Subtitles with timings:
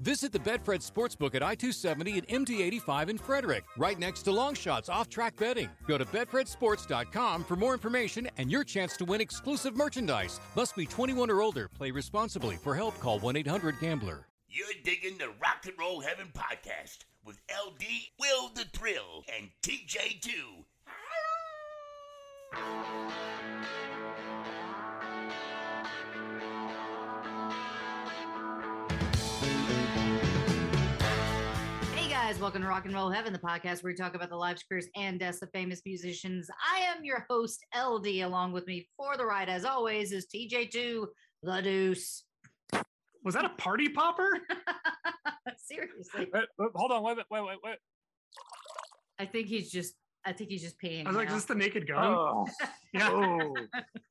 [0.00, 4.30] Visit the Betfred Sportsbook at I 270 and MD 85 in Frederick, right next to
[4.30, 5.68] Longshots off track betting.
[5.86, 10.40] Go to BetfredSports.com for more information and your chance to win exclusive merchandise.
[10.54, 11.68] Must be 21 or older.
[11.68, 12.56] Play responsibly.
[12.56, 14.26] For help, call 1 800 Gambler.
[14.48, 17.84] You're digging the Rock and Roll Heaven podcast with LD,
[18.18, 20.30] Will the Thrill, and TJ2.
[32.36, 34.62] Guys, welcome to Rock and Roll Heaven, the podcast where we talk about the lives,
[34.68, 36.50] careers, and deaths of famous musicians.
[36.70, 38.06] I am your host, LD.
[38.22, 41.06] Along with me for the ride, as always, is TJ2,
[41.42, 42.24] the Deuce.
[43.24, 44.28] Was that a party popper?
[45.56, 47.78] Seriously, Wait, wait, hold on, wait, wait, wait, wait, wait.
[49.18, 49.94] I think he's just.
[50.24, 51.06] I think he's just peeing.
[51.06, 52.04] I was like, is this the naked gun?
[52.04, 52.46] Oh,
[52.92, 53.10] Yeah.
[53.12, 53.54] oh.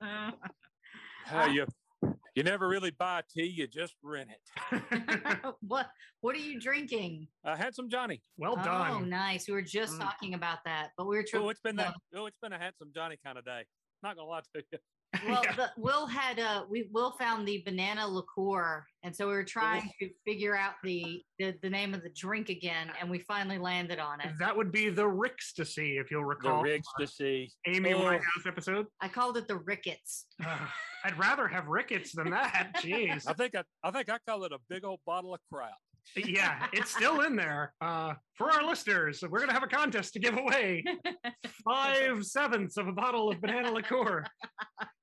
[1.27, 1.65] Hey, you,
[2.35, 4.83] you never really buy tea, you just rent it.
[5.61, 5.87] what?
[6.21, 7.27] What are you drinking?
[7.43, 8.21] I had some Johnny.
[8.37, 8.91] well done.
[8.91, 9.47] Oh, nice.
[9.47, 9.99] We were just Mm.
[10.01, 11.23] talking about that, but we were.
[11.23, 11.95] Tri- Oh, it's been that.
[12.15, 13.63] Oh, it's been a Handsome Johnny kind of day.
[14.03, 14.77] Not gonna lie to you.
[15.27, 15.55] Well, Yeah.
[15.55, 19.89] the, Will had uh, we Will found the banana liqueur, and so we were trying
[20.01, 23.99] to figure out the, the the name of the drink again, and we finally landed
[23.99, 24.31] on it.
[24.39, 26.61] That would be the Rickstasy, if you'll The recall.
[26.63, 27.49] rigs to see.
[27.67, 27.99] Amy Oh.
[27.99, 28.85] Winehouse episode.
[29.01, 30.25] I called it the rickets.
[30.45, 30.57] Uh,
[31.03, 32.71] I'd rather have rickets than that.
[32.77, 33.25] Jeez.
[33.27, 35.73] I think I, I think I call it a big old bottle of crap.
[36.15, 37.73] yeah, it's still in there.
[37.81, 40.83] Uh, for our listeners, we're going to have a contest to give away
[41.65, 44.23] five sevenths of a bottle of banana liqueur.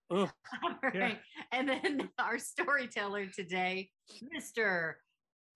[0.10, 0.28] All
[0.82, 1.18] right.
[1.52, 3.90] And then our storyteller today,
[4.36, 4.94] Mr.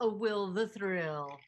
[0.01, 1.39] Will the Thrill.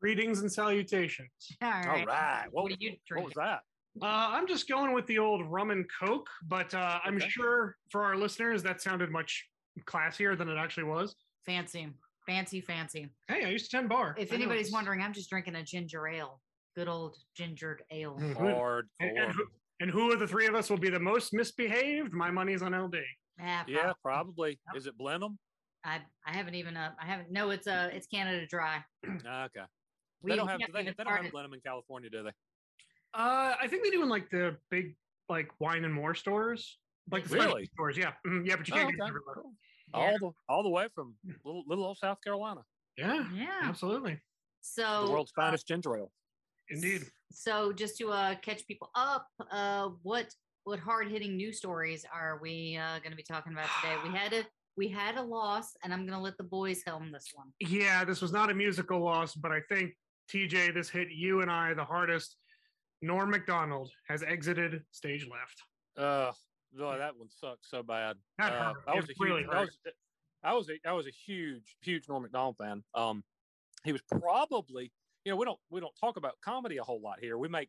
[0.00, 1.30] Greetings and salutations.
[1.62, 1.86] All right.
[1.86, 2.44] All right.
[2.50, 3.24] What, What are you what drinking?
[3.24, 3.60] was that?
[4.00, 7.28] Uh, I'm just going with the old rum and coke, but uh, I'm Okay.
[7.28, 9.46] sure for our listeners that sounded much
[9.86, 11.14] classier than it actually was.
[11.46, 11.88] Fancy,
[12.26, 13.08] fancy, fancy.
[13.28, 14.14] Hey, I used to 10 bar.
[14.18, 14.72] If I anybody's this.
[14.72, 16.40] wondering, I'm just drinking a ginger ale.
[16.74, 18.16] Good old gingered ale.
[18.18, 18.82] Hardcore.
[18.98, 19.44] And, and who,
[19.82, 22.12] and who of the three of us will be the most misbehaved?
[22.12, 22.98] My money's on LD.
[23.40, 24.60] Ah, Yeah, probably.
[24.76, 25.36] Is it Blenheim?
[25.84, 28.84] I I haven't even uh, I haven't no it's uh it's Canada Dry.
[29.26, 29.64] Ah, Okay.
[30.22, 30.60] We They don't have.
[30.60, 31.32] haven't They, even they don't have started.
[31.32, 32.28] Blenheim in California, do they?
[33.12, 34.94] Uh, I think they do in like the big
[35.28, 36.78] like wine and more stores,
[37.10, 37.64] like the Really?
[37.74, 37.96] stores.
[37.98, 39.08] Yeah, Mhm, yeah, but you Oh, can't get it okay.
[39.08, 39.34] everywhere.
[39.34, 39.54] Cool.
[39.88, 39.98] Yeah.
[40.00, 42.60] All the all the way from little little old South Carolina,
[42.96, 43.60] Yeah, Yeah.
[43.64, 44.20] absolutely,
[44.60, 46.12] So the world's uh, finest ginger ale.
[46.72, 47.02] Indeed.
[47.30, 50.26] So just to uh, catch people up, uh, what
[50.64, 53.96] what hard hitting news stories are we uh, going to be talking about today?
[54.04, 54.44] We had a
[54.76, 57.48] we had a loss, and I'm going to let the boys helm this one.
[57.60, 59.92] Yeah, this was not a musical loss, but I think
[60.30, 62.36] TJ, this hit you and I the hardest.
[63.02, 65.62] Norm Macdonald has exited stage left.
[65.98, 66.30] Uh,
[66.72, 68.16] boy, that one sucks so bad.
[68.38, 68.84] That Uh, hurt.
[68.86, 69.78] I was It a huge, really I was,
[70.44, 72.84] I was a, I was a huge, huge Norm Macdonald fan.
[72.94, 73.24] Um,
[73.84, 74.92] he was probably,
[75.24, 77.38] you know, we don't, we don't talk about comedy a whole lot here.
[77.38, 77.68] We make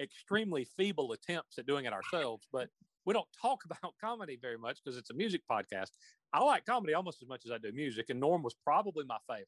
[0.00, 2.68] extremely feeble attempts at doing it ourselves, but
[3.04, 5.90] we don't talk about comedy very much because it's a music podcast.
[6.32, 9.18] I like comedy almost as much as I do music, and Norm was probably my
[9.28, 9.46] favorite.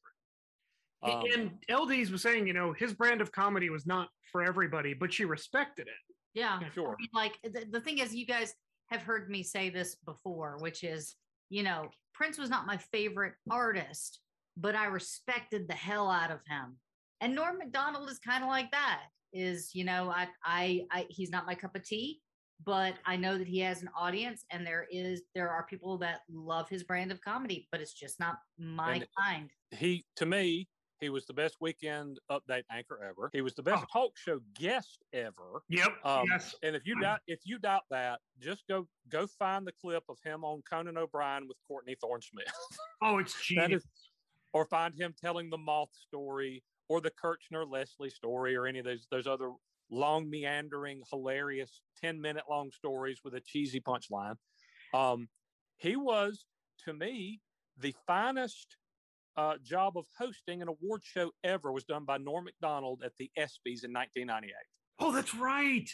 [1.03, 4.93] Um, and LD's was saying, you know, his brand of comedy was not for everybody,
[4.93, 6.15] but she respected it.
[6.33, 6.89] Yeah, sure.
[6.89, 8.53] I mean, like the, the thing is, you guys
[8.91, 11.15] have heard me say this before, which is,
[11.49, 14.19] you know, Prince was not my favorite artist,
[14.57, 16.77] but I respected the hell out of him.
[17.21, 19.03] And Norm Macdonald is kind of like that.
[19.33, 22.19] Is you know, I, I, I, he's not my cup of tea,
[22.65, 26.21] but I know that he has an audience, and there is there are people that
[26.29, 29.49] love his brand of comedy, but it's just not my And- kind.
[29.71, 30.67] he to me
[30.99, 34.99] he was the best weekend update anchor ever he was the best talk show guest
[35.13, 35.87] ever Yep.
[36.05, 36.53] Um, yes.
[36.61, 40.17] and if you doubt if you doubt that just go go find the clip of
[40.23, 42.45] him on conan o'brien with courtney thorne smith
[43.01, 43.81] Oh, it's that genius.
[43.83, 43.89] is
[44.53, 48.85] or find him telling the moth story or the kirchner leslie story or any of
[48.85, 49.51] those those other
[49.89, 54.35] long meandering hilarious 10 minute long stories with a cheesy punchline
[54.93, 55.29] um,
[55.77, 56.45] he was
[56.83, 57.39] to me
[57.77, 58.75] the finest
[59.37, 63.31] uh, job of hosting an award show ever was done by Norm Macdonald at the
[63.39, 64.51] ESPYS in 1998.
[64.99, 65.89] Oh, that's right.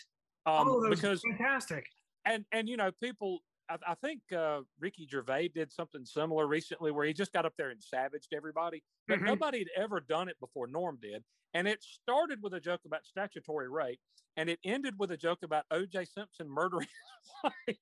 [0.47, 1.85] Um, oh, that was because fantastic.
[2.25, 3.39] and and you know people,
[3.69, 7.53] I, I think uh, Ricky Gervais did something similar recently where he just got up
[7.57, 9.25] there and savaged everybody, but Mhm.
[9.25, 10.67] nobody had ever done it before.
[10.67, 11.23] Norm did,
[11.53, 13.99] and it started with a joke about statutory rape,
[14.35, 16.05] and it ended with a joke about O.J.
[16.05, 16.87] Simpson murdering
[17.23, 17.77] his wife.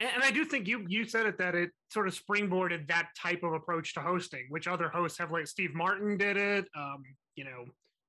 [0.00, 3.42] And, I do think you you said it that it sort of springboarded that type
[3.42, 5.30] of approach to hosting, which other hosts have.
[5.30, 6.68] Like Steve Martin did it.
[6.74, 7.04] Um,
[7.36, 7.66] you know,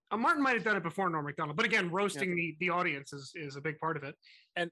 [0.10, 3.13] uh, Martin might have done it before Norm Macdonald, but again, roasting the the audience
[3.13, 4.16] is is a big part of it.
[4.56, 4.72] And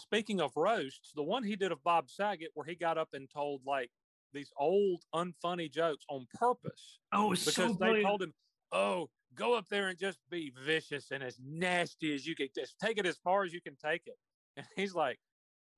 [0.00, 3.28] speaking of roasts, the one he did of Bob Saget, where he got up and
[3.30, 3.90] told like
[4.34, 8.06] these old unfunny jokes on purpose Oh, it's because so they brilliant.
[8.06, 8.32] told him,
[8.72, 12.48] "Oh, go up there and just be vicious and as nasty as you can.
[12.54, 14.16] Just take it as far as you can take it."
[14.58, 15.18] And he's like,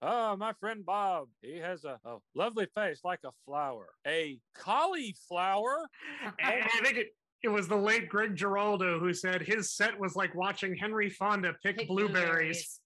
[0.03, 5.89] "Oh, my friend Bob, he has a, a lovely face like a flower, a cauliflower."
[6.41, 7.09] And I think it,
[7.43, 11.55] it was the late Greg Giraldo who said his set was like watching Henry Fonda
[11.63, 12.80] pick, Pick blueberries.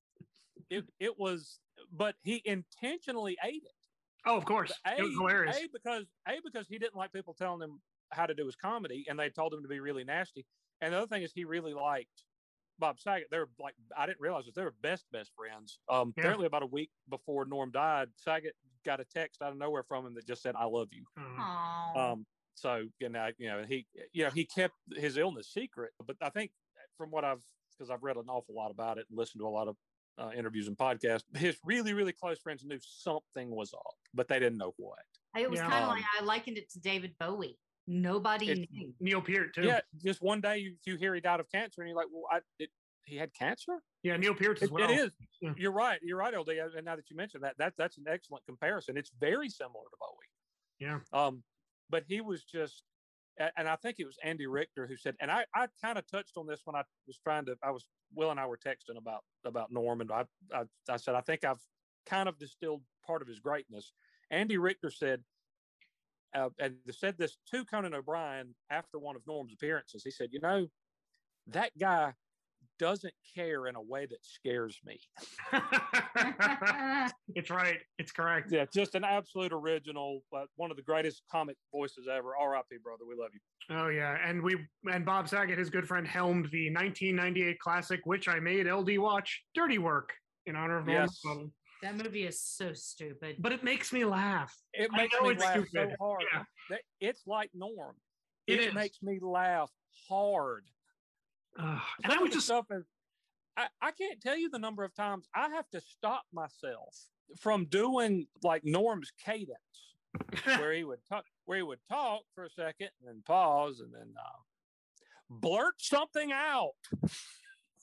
[0.75, 1.61] It it was,
[1.93, 3.73] but he intentionally ate it.
[4.26, 4.73] Oh, of course.
[4.87, 5.56] A, it was hilarious.
[5.56, 7.81] A because A because he didn't like people telling him
[8.11, 10.47] how to do his comedy, and they told him to be really nasty.
[10.81, 12.25] And the other thing is he really liked
[12.79, 13.29] Bob Saget.
[13.31, 14.55] They were like I didn't realize this.
[14.55, 15.79] They were best best friends.
[15.88, 16.23] Um, Yeah.
[16.23, 18.55] apparently about a week before Norm died, Saget
[18.85, 21.41] got a text out of nowhere from him that just said "I love you." Uh,
[21.41, 22.12] Aw.
[22.12, 25.93] Um, so you know, you know, he you know he kept his illness secret.
[26.05, 26.53] But I think
[26.97, 27.43] from what I've
[27.77, 29.77] because I've read an awful lot about it and listened to a lot of
[30.19, 34.38] uh, interviews and podcasts, his really really close friends knew something was off, but they
[34.38, 34.99] didn't know what.
[35.37, 35.69] it was yeah.
[35.69, 37.58] kind of Um, like I likened it to David Bowie.
[37.87, 38.94] Nobody It- knew.
[39.00, 39.62] Neil Peart too.
[39.62, 42.25] Yeah, just one day you, you hear he died of cancer, and you're like, well,
[42.31, 42.70] I, it,
[43.05, 43.82] he had cancer.
[44.02, 44.88] Yeah, Neil Peart It, as well.
[44.88, 45.12] it is.
[45.43, 45.52] Yeah.
[45.58, 45.99] You're right.
[46.02, 46.49] You're right, LD.
[46.76, 48.96] And now that you mentioned that, that that's an excellent comparison.
[48.96, 50.31] It's very similar to Bowie.
[50.78, 51.00] Yeah.
[51.12, 51.43] Um,
[51.90, 52.82] but he was just,
[53.38, 56.37] and I think it was Andy Richter who said, and I, I kind of touched
[56.38, 59.25] on this when I was trying to, I was Will and I were texting about
[59.44, 61.62] about Norm, and I, I I said I think I've
[62.06, 63.93] kind of distilled part of his greatness.
[64.31, 65.22] Andy Richter said,
[66.34, 70.02] uh, and said this to Conan O'Brien after one of Norm's appearances.
[70.02, 70.69] He said, you know,
[71.49, 72.14] that guy
[72.84, 75.00] doesn't care in a way that scares me.
[77.34, 77.78] it's right.
[77.98, 78.52] It's correct.
[78.52, 82.36] Yeah, just an absolute original, but one of the greatest comic voices ever.
[82.36, 82.76] R.I.P.
[82.84, 83.40] Brother, we love you.
[83.75, 84.58] Oh yeah, and we
[84.92, 89.42] and Bob Saget, his good friend, helmed the 1998 classic, which I made LD watch,
[89.54, 90.12] Dirty Work,
[90.44, 91.19] in honor of Yes.
[91.25, 91.52] Macdonald.
[91.81, 93.36] That movie is so stupid.
[93.38, 94.54] But it makes me laugh.
[94.75, 95.90] It makes me it's laugh stupid.
[95.90, 96.22] so hard.
[96.70, 96.76] Yeah.
[97.00, 97.96] It's like Norm.
[98.46, 98.75] It It, is.
[98.75, 99.70] makes me laugh
[100.08, 100.64] hard.
[101.59, 101.81] Ugh.
[102.03, 102.85] and I of was just stuff is,
[103.56, 106.97] I, I can't tell you the number of times I have to stop myself
[107.41, 109.59] from doing like Norm's cadence,
[110.45, 113.93] where he would talk, where he would talk for a second and then pause and
[113.93, 114.39] then uh,
[115.31, 116.73] blurt something out.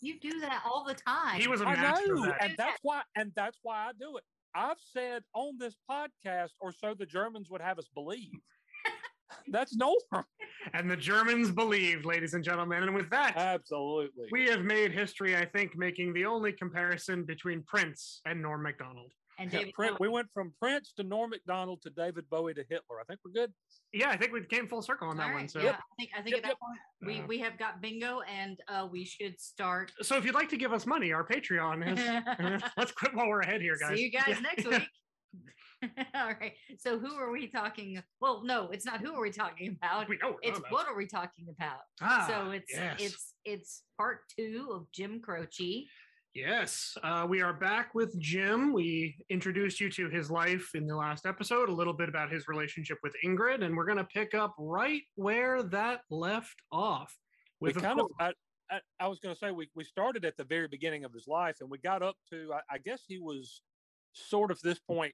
[0.02, 1.40] You do that all the time.
[1.40, 2.44] he was a I master of know, that.
[2.44, 4.24] and that's why, and that's why I do it.
[4.56, 8.42] I've said on this podcast, or so the Germans would have us believe.
[9.50, 9.96] That's Norm.
[10.74, 12.84] And the Germans believed, ladies and gentlemen.
[12.84, 14.28] And with that, Absolutely.
[14.32, 19.12] we have made history, I think, making the only comparison between Prince and Norm Macdonald.
[19.40, 22.64] and Yeah, David Prin- we went from Prince to Norm Macdonald to David Bowie to
[22.70, 23.00] Hitler.
[23.00, 23.52] I think we're good.
[23.92, 25.48] Yeah, I think we came full circle on that All one.
[25.50, 26.60] So, yeah, I think I think Yep, at that yep.
[26.60, 29.92] point we Uh, we have got bingo, and uh, we should start.
[30.02, 32.64] so if you'd like to give us money, our Patreon is.
[32.78, 33.98] let's quit while we're ahead here, guys.
[33.98, 34.40] See you guys Yeah.
[34.42, 34.88] next week.
[36.16, 36.54] All right.
[36.78, 38.01] So who are we talking?
[38.19, 40.07] Well, no, it's not who are we talking about.
[40.10, 40.72] We know what It's about.
[40.72, 41.81] what are we talking about?
[42.01, 42.95] Ah, so it's yes.
[43.00, 45.88] it's it's part two of Jim Croce.
[46.33, 48.72] Yes, uh, we are back with Jim.
[48.72, 52.48] We introduced you to his life in the last episode, a little bit about his
[52.48, 57.13] relationship with Ingrid, and we're going to pick up right where that left off.
[57.60, 58.34] We kind of, course-
[58.72, 61.13] I, I, I was going to say, we, we started at the very beginning of
[61.13, 63.62] his life and we got up to, I, I guess he was
[64.13, 65.13] sort of this point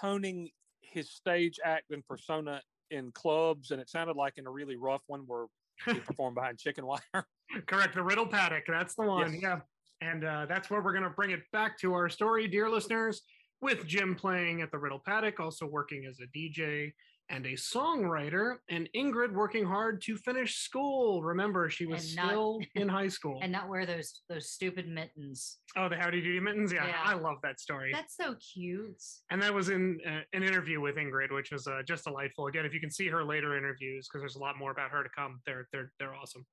[0.00, 3.70] honing his stage act and persona in clubs.
[3.70, 5.46] And it sounded like in a really rough one where
[5.86, 7.26] he performed behind chicken wire.
[7.66, 8.64] correct the Riddle Paddock.
[8.66, 9.32] That's the one.
[9.32, 9.42] Yes.
[9.42, 9.60] Yeah,
[10.00, 13.22] and uh, that's where we're going to bring it back to our story, dear listeners,
[13.60, 16.92] with Jim playing at the Riddle Paddock, also working as a DJ
[17.30, 21.22] and a songwriter, and Ingrid working hard to finish school.
[21.22, 23.38] Remember, she was not- still in high school.
[23.42, 25.58] and not wear those those stupid mittens.
[25.76, 26.72] oh, the Howdy Doody Mittens.
[26.72, 26.94] Yeah, Yeah.
[27.04, 27.90] I love that story.
[27.92, 29.02] That's so cute.
[29.30, 32.46] and that was in uh, an interview with Ingrid, which was uh, just delightful.
[32.46, 35.02] Again, if you can see her later interviews, because there's a lot more about her
[35.02, 36.46] to come, they're they're they're awesome.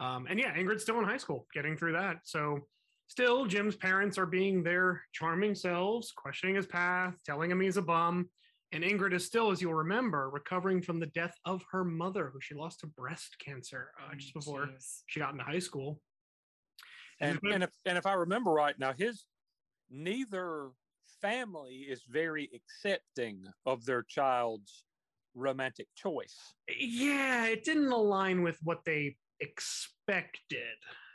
[0.00, 2.18] Um, and yeah, Ingrid's still in high school, getting through that.
[2.24, 2.60] So
[3.08, 7.82] still, Jim's parents are being their charming selves, questioning his path, telling him he's a
[7.82, 8.28] bum.
[8.72, 12.40] And Ingrid is still, as you'll remember, recovering from the death of her mother, who
[12.40, 15.02] she lost to breast cancer uh, just Oh, before jeez.
[15.06, 16.00] she got into high school.
[17.20, 19.24] And, and, if, and if I remember right now, his
[19.90, 20.68] neither
[21.22, 24.84] family is very accepting of their child's
[25.34, 26.36] romantic choice.
[26.78, 30.60] yeah, it didn't align with what they expected.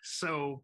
[0.01, 0.63] So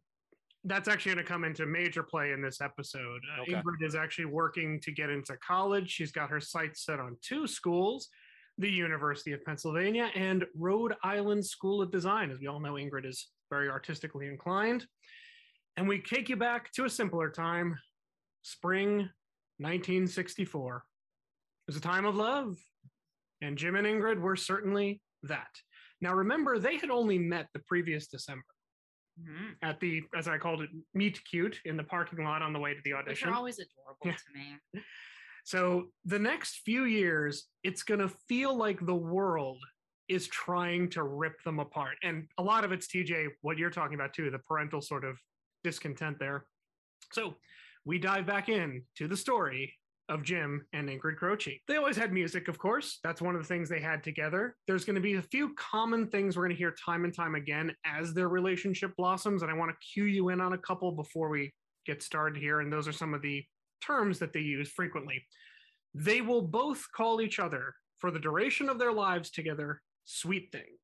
[0.66, 3.22] that's actually going to come into major play in this episode.
[3.38, 3.54] Uh, Okay.
[3.54, 5.90] Ingrid is actually working to get into college.
[5.90, 8.10] She's got her sights set on two schools
[8.60, 12.30] the University of Pennsylvania and Rhode Island School of Design.
[12.30, 14.86] As we all know, Ingrid is very artistically inclined.
[15.78, 17.80] And we take you back to a simpler time
[18.44, 19.10] spring
[19.60, 20.76] 1964.
[20.76, 20.82] It
[21.68, 22.58] was a time of love,
[23.42, 25.48] and Jim and Ingrid were certainly that.
[26.02, 28.44] Now, remember, they had only met the previous December
[29.20, 29.56] Mhm.
[29.62, 32.74] at the, as I called it, meet cute in the parking lot on the way
[32.74, 33.30] to the audition.
[33.30, 34.16] are always adorable Yeah.
[34.16, 34.60] to me.
[35.46, 39.58] So the next few years, it's going to feel like the world
[40.08, 41.98] is trying to rip them apart.
[42.04, 45.18] And a lot of it's TJ, what you're talking about too, the parental sort of
[45.64, 46.46] discontent there.
[47.14, 47.38] So
[47.86, 49.74] we dive back in to the story
[50.10, 51.62] of Jim and Ingrid Croce.
[51.68, 53.00] They always had music, of course.
[53.04, 54.56] That's one of the things they had together.
[54.68, 57.36] There's going to be a few common things we're going to hear time and time
[57.36, 59.44] again as their relationship blossoms.
[59.44, 61.54] And I want to cue you in on a couple before we
[61.86, 62.60] get started here.
[62.60, 63.44] And those are some of the
[63.86, 65.24] terms that they use frequently.
[65.94, 70.78] They will both call each other for the duration of their lives together, sweet thing.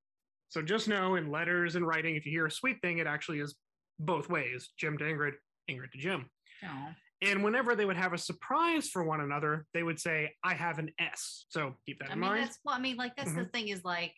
[0.50, 3.40] So just know in letters and writing, if you hear a sweet thing, it actually
[3.40, 3.56] is
[4.00, 5.34] both ways Jim to Ingrid,
[5.70, 6.30] Ingrid to Jim.
[6.64, 6.88] Oh.
[7.22, 10.80] And whenever they would have a surprise for one another, they would say, I have
[10.80, 11.46] an S.
[11.50, 12.44] So keep that I in mean, mind.
[12.44, 13.40] that's well, I mean, like that's Mm-hmm.
[13.40, 14.14] the thing is like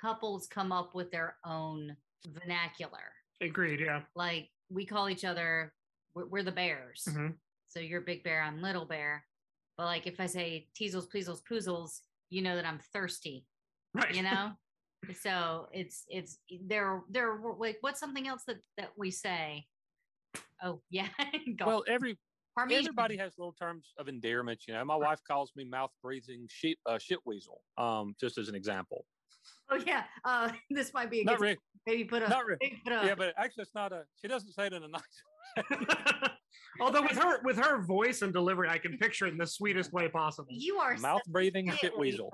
[0.00, 3.12] couples come up with their own vernacular.
[3.42, 3.80] Agreed.
[3.80, 4.02] Yeah.
[4.14, 5.72] Like we call each other,
[6.14, 7.04] we're, we're the bears.
[7.08, 7.34] Mhm.
[7.68, 9.24] So you're big bear, I'm little bear.
[9.76, 13.46] But like if I say teasels, pleasels, poozles, you know that I'm thirsty.
[13.94, 14.14] Right.
[14.14, 14.52] You know.
[15.22, 19.66] so it's it's there there like what's something else that that we say?
[20.62, 21.08] Oh yeah.
[21.64, 22.18] Well, every
[22.60, 22.78] Parmesan.
[22.84, 24.60] everybody has little terms of endearment.
[24.66, 27.60] You know, my wife calls me mouth breathing shit uh, shit weasel.
[27.78, 29.04] Um, just as an example.
[29.70, 31.58] Oh yeah, uh, this might be a Not good really.
[31.86, 32.58] maybe put a Not really.
[32.62, 34.02] maybe put a Yeah, but actually, it's not a.
[34.20, 35.02] She doesn't say it in a nice.
[36.80, 39.92] Although with her with her voice and delivery, I can picture it in the sweetest
[39.92, 40.48] way possible.
[40.50, 42.30] you are Mouth breathing such shit weasel.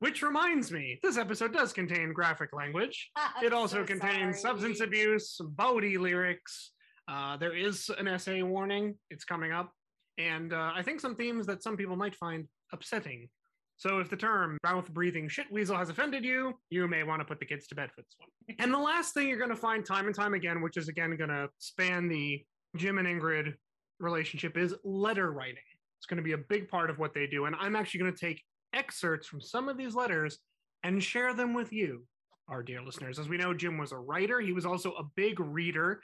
[0.00, 3.10] Which reminds me, this episode does contain graphic language.
[3.42, 6.70] It also so contains substance abuse, Bodie lyrics.
[7.08, 8.94] Uh, there is an essay warning.
[9.10, 9.72] It's coming up.
[10.18, 13.28] And uh, I think some themes that some people might find upsetting.
[13.76, 17.24] So if the term mouth breathing shit weasel has offended you, you may want to
[17.24, 18.56] put the kids to bed for this one.
[18.58, 21.16] and the last thing you're going to find time and time again, which is again
[21.16, 22.44] going to span the
[22.76, 23.54] Jim and Ingrid
[24.00, 25.62] relationship, is letter writing.
[25.98, 27.44] It's going to be a big part of what they do.
[27.44, 28.42] And I'm actually going to take
[28.74, 30.38] excerpts from some of these letters
[30.82, 32.04] and share them with you,
[32.48, 33.18] our dear listeners.
[33.18, 36.00] As we know, Jim was a writer, he was also a big reader,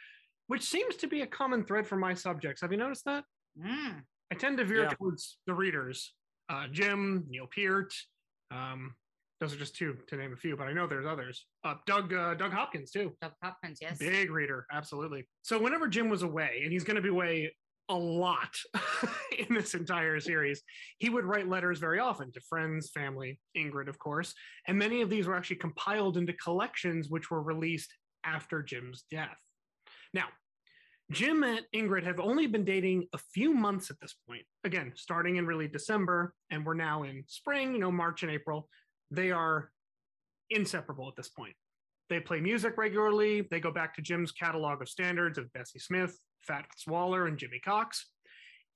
[0.47, 2.61] which seems to be a common thread for my subjects.
[2.63, 3.25] Have you noticed that?
[3.59, 4.03] Mm.
[4.33, 4.91] I tend to veer Yeah.
[4.91, 6.15] towards the readers.
[6.49, 7.95] Uh, Jim, Neil Peart.
[8.51, 8.95] Um,
[9.41, 11.47] those are just two to name a few, but I know there's others.
[11.65, 13.17] Uh, Doug, uh, Doug Hopkins too.
[13.21, 13.99] Doug Hopkins, yes.
[13.99, 15.27] Big reader, absolutely.
[15.43, 17.55] So whenever Jim was away, and he's going to be away
[17.91, 18.55] a lot
[19.39, 20.63] in this entire series,
[20.99, 24.35] he would write letters very often to friends, family, Ingrid, of course.
[24.69, 27.93] And many of these were actually compiled into collections, which were released
[28.25, 29.37] after Jim's death.
[30.15, 30.29] Now,
[31.11, 34.43] Jim and Ingrid have only been dating a few months at this point.
[34.65, 38.69] Again, starting in really December, and we're now in spring, you know, March and April.
[39.11, 39.71] They are
[40.49, 41.55] inseparable at this point.
[42.09, 43.47] They play music regularly.
[43.51, 47.61] They go back to Jim's catalog of standards of Bessie Smith, Fats Waller, and Jimmy
[47.63, 48.11] Cox.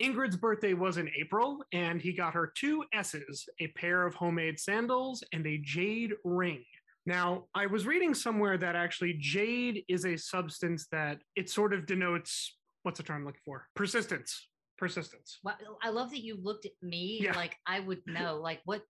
[0.02, 4.58] Ingrid's birthday was in April, and he got her two S's a pair of homemade
[4.58, 6.64] sandals and a jade ring.
[7.08, 11.86] Now, I was reading somewhere that actually jade is a substance that it sort of
[11.86, 13.66] denotes what's the term I'm looking for?
[13.74, 14.46] Persistence.
[14.76, 15.38] Persistence.
[15.42, 17.34] Wow, I love that you looked at me Yeah.
[17.34, 18.36] like I would know.
[18.36, 18.82] Like what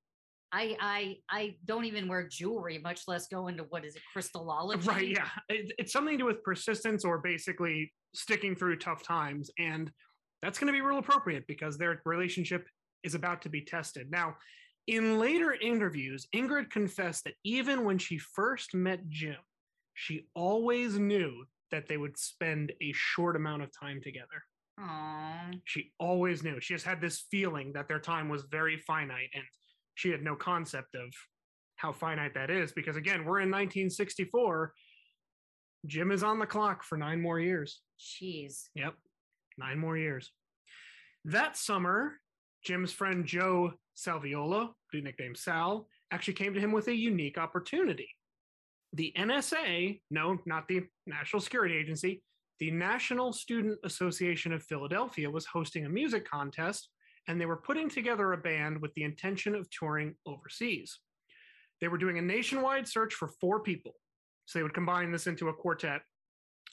[0.50, 4.84] I I I don't even wear jewelry, much less go into what is it, crystallology?
[4.84, 5.08] Right.
[5.08, 5.28] Yeah.
[5.48, 9.48] It, it's something to do with persistence or basically sticking through tough times.
[9.60, 9.92] And
[10.42, 12.66] that's going to be real appropriate because their relationship
[13.04, 14.10] is about to be tested.
[14.10, 14.34] Now,
[14.88, 19.36] in later interviews, Ingrid confessed that even when she first met Jim,
[19.92, 24.42] she always knew that they would spend a short amount of time together.
[24.80, 25.50] Aw.
[25.66, 26.58] She always knew.
[26.60, 29.44] She just had this feeling that their time was very finite and
[29.94, 31.12] she had no concept of
[31.76, 34.72] how finite that is because again, we're in 1964.
[35.86, 37.82] Jim is on the clock for 9 more years.
[38.00, 38.68] Jeez.
[38.74, 38.94] Yep.
[39.58, 40.32] 9 more years.
[41.26, 42.14] That summer,
[42.64, 48.08] Jim's friend Joe Salviuolo, the nickname Sal, actually came to him with a unique opportunity.
[48.92, 52.22] The NSA, no, not the National Security Agency,
[52.58, 56.88] the National Student Association of Philadelphia was hosting a music contest
[57.28, 60.98] and they were putting together a band with the intention of touring overseas.
[61.80, 63.92] They were doing a nationwide search for four people.
[64.46, 66.00] So they would combine this into a quartet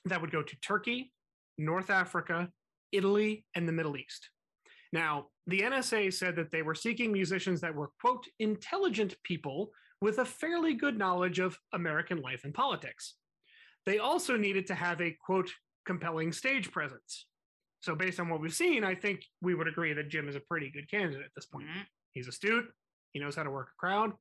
[0.05, 1.11] that would go to Turkey,
[1.57, 2.49] North Africa,
[2.91, 4.29] Italy, and the Middle East.
[4.95, 10.19] Now, the NSA said that they were seeking musicians that were, quote, intelligent people with
[10.19, 13.15] a fairly good knowledge of American life and politics.
[13.85, 15.51] They also needed to have a, quote,
[15.85, 17.27] compelling stage presence.
[17.81, 20.39] So, based on what we've seen, I think we would agree that Jim is a
[20.39, 21.67] pretty good candidate at this point.
[21.67, 21.85] Mhm.
[22.13, 22.73] He's astute,
[23.11, 24.13] he knows how to work a crowd.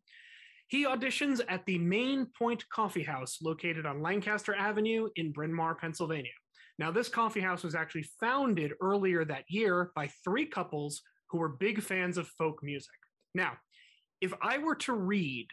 [0.66, 5.76] He auditions at the Main Point Coffee House located on Lancaster Avenue in Bryn Mawr,
[5.76, 6.32] Pennsylvania.
[6.78, 11.48] Now, this coffee house was actually founded earlier that year by three couples who were
[11.48, 12.94] big fans of folk music.
[13.34, 13.52] Now,
[14.20, 15.48] if I were to read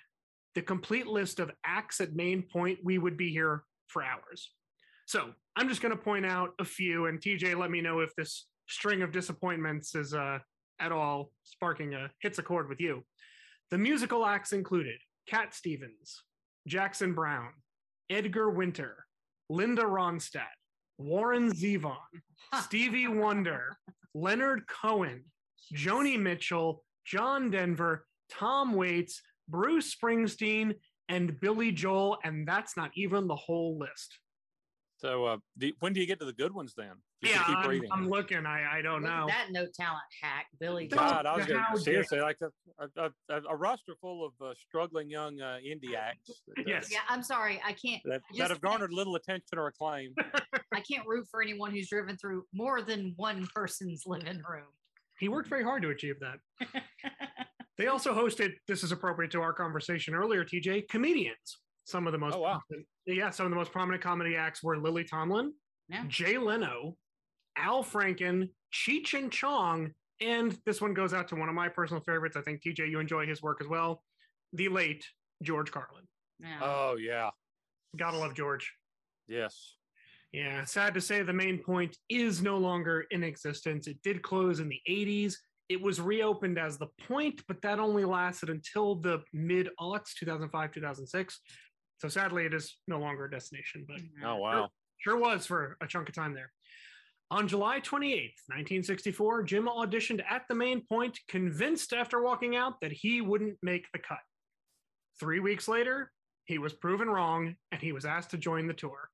[0.56, 4.52] the complete list of acts at Main Point, we would be here for hours.
[5.06, 8.16] So I'm just going to point out a few, and TJ, let me know if
[8.16, 10.40] this string of disappointments is uh,
[10.80, 13.04] at all sparking a hits a chord with you.
[13.70, 14.98] The musical acts included
[15.28, 16.24] Cat Stevens,
[16.68, 17.54] Jackson Browne,
[18.10, 19.06] Edgar Winter,
[19.50, 20.61] Linda Ronstadt,
[20.98, 21.96] Warren Zevon,
[22.62, 23.78] Stevie Wonder,
[24.14, 25.24] Leonard Cohen,
[25.74, 30.76] Joni Mitchell, John Denver, Tom Waits, Bruce Springsteen,
[31.10, 34.18] and Billy Joel, and that's not even the whole list.
[35.02, 36.92] So uh, do, when do you get to the good ones then?
[37.24, 37.92] Just yeah, keep I'm.
[37.92, 38.46] I'm looking.
[38.46, 39.26] I, I don't Look know.
[39.28, 40.88] that no talent hack, Billy.
[40.88, 44.54] God, I was gonna, dare- seriously like a, a, a, a roster full of uh,
[44.54, 46.90] struggling young uh, indie acts that, uh, Yes.
[46.92, 47.60] Yeah, I'm sorry.
[47.66, 48.00] I can't.
[48.06, 50.14] that, just that have garnered little attention or acclaim.
[50.72, 54.68] I can't root for anyone who's driven through more than one person's living room.
[55.20, 56.38] He worked very hard to achieve that.
[57.78, 61.58] They also hosted, this is appropriate to our conversation earlier, TJ, comedians.
[61.86, 62.62] Some of the most Oh, wow.
[62.68, 65.54] prominent- yeah, some of the most prominent comedy acts were Lily Tomlin,
[65.90, 66.06] Yeah.
[66.08, 66.98] Jay Leno,
[67.56, 72.02] Al Franken, Cheech and Chong, and this one goes out to one of my personal
[72.04, 72.38] favorites.
[72.38, 74.04] I think TJ, you enjoy his work as well.
[74.54, 75.06] The late
[75.42, 76.08] George Carlin.
[76.40, 76.60] Yeah.
[76.62, 77.32] Oh yeah,
[77.96, 78.74] Gotta love George.
[79.28, 79.78] yes.
[80.32, 83.86] Yeah, sad to say the main point is no longer in existence.
[83.88, 85.36] It did close in the 80s.
[85.68, 90.72] It was reopened as the point, but that only lasted until the mid aughts, 2005,
[90.72, 91.42] 2006.
[92.02, 94.70] So sadly, it is no longer a destination, but Oh wow.
[94.98, 96.52] sure was for a chunk of time there.
[97.30, 102.92] On July 28th, 1964, Jim auditioned at the main point, convinced after walking out that
[102.92, 104.18] he wouldn't make the cut.
[105.20, 106.12] Three weeks later,
[106.46, 109.08] he was proven wrong and he was asked to join the tour.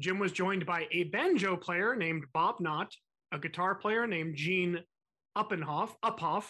[0.00, 2.92] Jim was joined by a banjo player named Bob Knott,
[3.30, 4.80] a guitar player named Gene
[5.38, 6.46] Uppenhoff, Uphoff,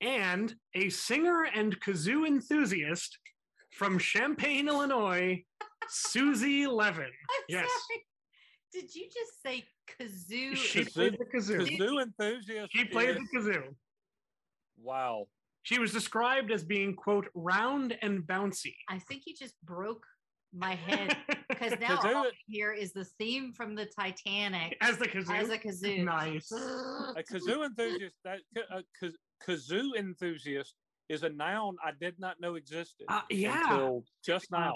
[0.00, 3.18] and a singer and kazoo enthusiast
[3.74, 5.44] from Champaign, Illinois,
[5.88, 7.04] Susie Levin.
[7.30, 7.68] I'm Yes.
[7.68, 8.06] sorry.
[8.72, 9.64] Did you just say
[10.00, 10.56] kazoo?
[10.56, 11.60] She Kazoo- played the kazoo.
[11.78, 12.72] Kazoo enthusiast.
[12.74, 13.62] She played the kazoo.
[14.80, 15.26] Wow.
[15.62, 18.74] She was described as being, quote, round and bouncy.
[18.88, 20.04] I think you just broke
[20.52, 21.16] my head
[21.48, 25.36] because now Kazoo- all I hear is the theme from the Titanic as the kazoo.
[25.40, 26.04] as a kazoo.
[26.04, 26.50] Nice.
[26.52, 28.14] A kazoo enthusiast.
[28.24, 28.40] That
[28.72, 29.10] uh, a
[29.50, 30.74] kazoo enthusiast
[31.08, 33.62] is a noun I did not know existed Uh, yeah.
[33.70, 34.74] until just now.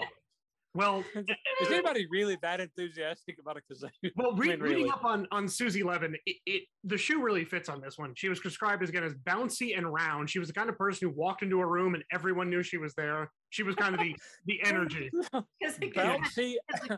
[0.75, 1.03] Well,
[1.61, 3.89] Is anybody really that enthusiastic about a kazoo?
[4.15, 4.89] well, re- I mean, reading really.
[4.91, 8.13] up on on Susie Levin, it, it the shoe really fits on this one.
[8.15, 10.29] She was described as again as bouncy and round.
[10.29, 12.77] She was the kind of person who walked into a room and everyone knew she
[12.77, 13.31] was there.
[13.49, 14.15] She was kind of the
[14.45, 15.09] the energy.
[15.31, 16.53] 'Cause the Bouncy.
[16.71, 16.97] kazoo-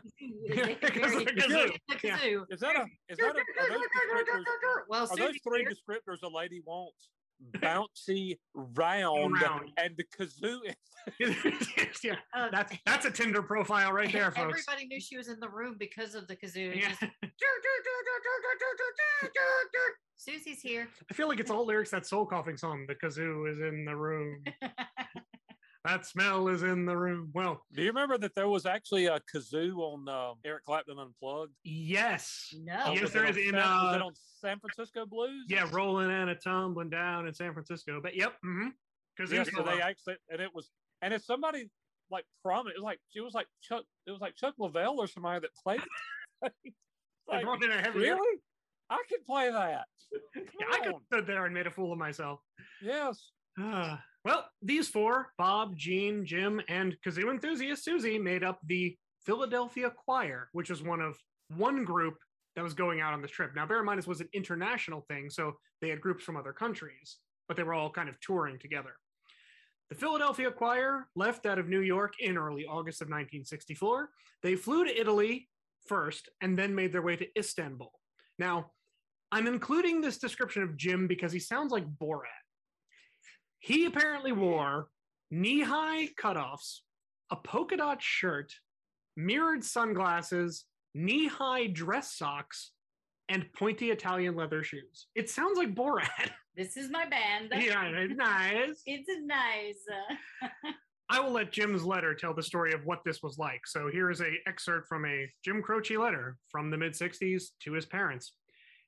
[0.50, 2.18] they could Because very- the kazoo, the yeah.
[2.18, 2.44] kazoo.
[2.50, 2.84] Is that a?
[3.08, 3.62] Is that a?
[3.62, 4.44] Are those descriptors?
[4.90, 7.08] Well, Are those three descriptors a lady wants?
[7.58, 9.70] Bouncy, round, Round.
[9.76, 10.58] and the kazoo.
[12.04, 14.64] yeah, Uh, that's that's a Tinder profile right there, folks.
[14.68, 16.74] Everybody knew she was in the room because of the kazoo.
[16.76, 16.88] Yeah.
[16.90, 17.02] just-
[20.16, 20.88] Susie's here.
[21.10, 22.86] I feel like it's all lyrics that soul coughing song.
[22.86, 24.44] The kazoo is in the room.
[25.84, 27.30] that smell is in the room.
[27.34, 31.52] Well, Do you remember that there was actually a kazoo on um, Eric Clapton Unplugged?
[31.64, 32.54] yes.
[32.56, 32.92] No.
[32.92, 35.46] Yes, Was there it is on in, San, was uh, it on San Francisco Blues?
[35.48, 38.00] Yeah, rolling and a tumbling down in San Francisco.
[38.02, 38.34] But yep.
[38.44, 38.68] Mm-hmm.
[39.20, 40.70] Kazoo Yeah, so they actually, and it was,
[41.02, 41.68] and if somebody
[42.10, 45.06] like prominent, it was like it was like Chuck, it was like Chuck Leavell or
[45.06, 45.80] somebody that played.
[46.42, 46.52] it.
[47.28, 48.40] They like, brought in a heavy really?
[48.90, 49.84] I could play that.
[50.34, 52.40] Yeah, Come I could have stood there and made a fool of myself.
[52.82, 53.30] Yes.
[54.24, 60.48] Well, these four, Bob, Gene, Jim, and kazoo enthusiast Susie, made up the Philadelphia Choir,
[60.52, 61.16] which was one of
[61.48, 62.16] one group
[62.54, 63.52] that was going out on this trip.
[63.54, 66.52] Now, bear in mind, this was an international thing, so they had groups from other
[66.52, 68.94] countries, but they were all kind of touring together.
[69.90, 74.08] The Philadelphia Choir left out of New York in early August of 1964.
[74.42, 75.48] They flew to Italy
[75.86, 77.92] first and then made their way to Istanbul.
[78.38, 78.70] Now,
[79.32, 82.41] I'm including this description of Jim because he sounds like Borat.
[83.62, 84.88] He apparently wore
[85.30, 86.80] knee high cutoffs,
[87.30, 88.52] a polka dot shirt,
[89.16, 92.72] mirrored sunglasses, knee-high dress socks,
[93.28, 95.06] and pointy Italian leather shoes.
[95.14, 96.30] It sounds like Borat.
[96.54, 97.50] This is my band.
[97.56, 98.82] yeah, it's nice.
[98.86, 99.78] It's nice.
[101.08, 103.66] I will let Jim's letter tell the story of what this was like.
[103.66, 107.72] So here is a excerpt from a Jim Croce letter from the mid 60s to
[107.72, 108.34] his parents.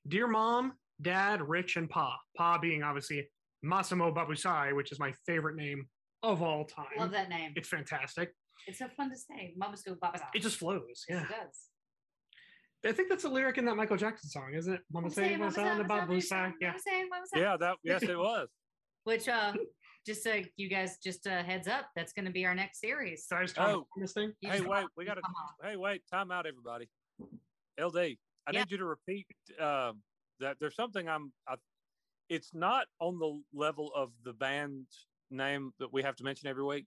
[0.07, 2.15] Dear mom, dad, Rich, and Pa.
[2.37, 3.27] Pa being obviously
[3.63, 5.85] Massimo Babusai, which is my favorite name
[6.23, 6.85] of all time.
[6.97, 7.53] Love that name.
[7.55, 8.31] It's fantastic.
[8.67, 9.53] It's so fun to say.
[9.57, 10.19] Mama's go Baba.
[10.33, 11.03] It just flows.
[11.07, 11.23] Yeah.
[11.23, 11.69] It does.
[12.85, 14.81] I think that's a lyric in that Michael Jackson song, isn't it?
[14.91, 16.51] Mama say, Mama Mama say, say, Mama say, Babusai.
[16.61, 16.71] Yeah.
[17.09, 18.47] Mama say, Yeah, that yes, it was.
[19.05, 19.53] Which uh
[20.05, 23.25] just so you guys just uh heads up, that's gonna be our next series.
[23.27, 24.01] Did I just comment Oh.
[24.01, 24.33] this thing?
[24.41, 25.21] You hey, wait, we got to.
[25.63, 26.87] Hey, wait, time out, everybody.
[27.79, 28.59] LD, I Yeah.
[28.59, 29.27] need you to repeat
[29.59, 30.01] um,
[30.39, 30.57] that.
[30.59, 31.31] There's something I'm.
[31.47, 31.55] I,
[32.29, 34.85] it's not on the level of the band
[35.31, 36.85] name that we have to mention every week,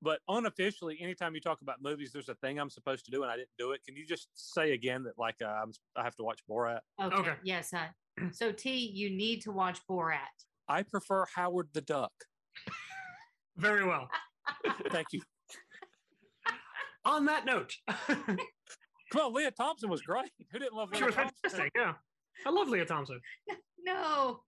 [0.00, 3.30] but unofficially, anytime you talk about movies, there's a thing I'm supposed to do, and
[3.30, 3.82] I didn't do it.
[3.84, 6.80] Can you just say again that like uh, I'm, I have to watch Borat?
[7.02, 7.16] Okay.
[7.16, 7.34] Okay.
[7.44, 7.72] Yes.
[7.72, 7.86] Uh,
[8.32, 10.18] so T, you need to watch Borat.
[10.68, 12.12] I prefer Howard the Duck.
[13.56, 14.08] Very well.
[14.90, 15.20] Thank you.
[17.04, 17.74] On that note,
[18.08, 20.30] Come on, Lea Thompson was great.
[20.52, 21.34] Who didn't love she Lea was Thompson?
[21.42, 21.72] fantastic.
[21.76, 21.92] Yeah.
[22.46, 23.20] I love Lea Thompson.
[23.84, 24.38] No.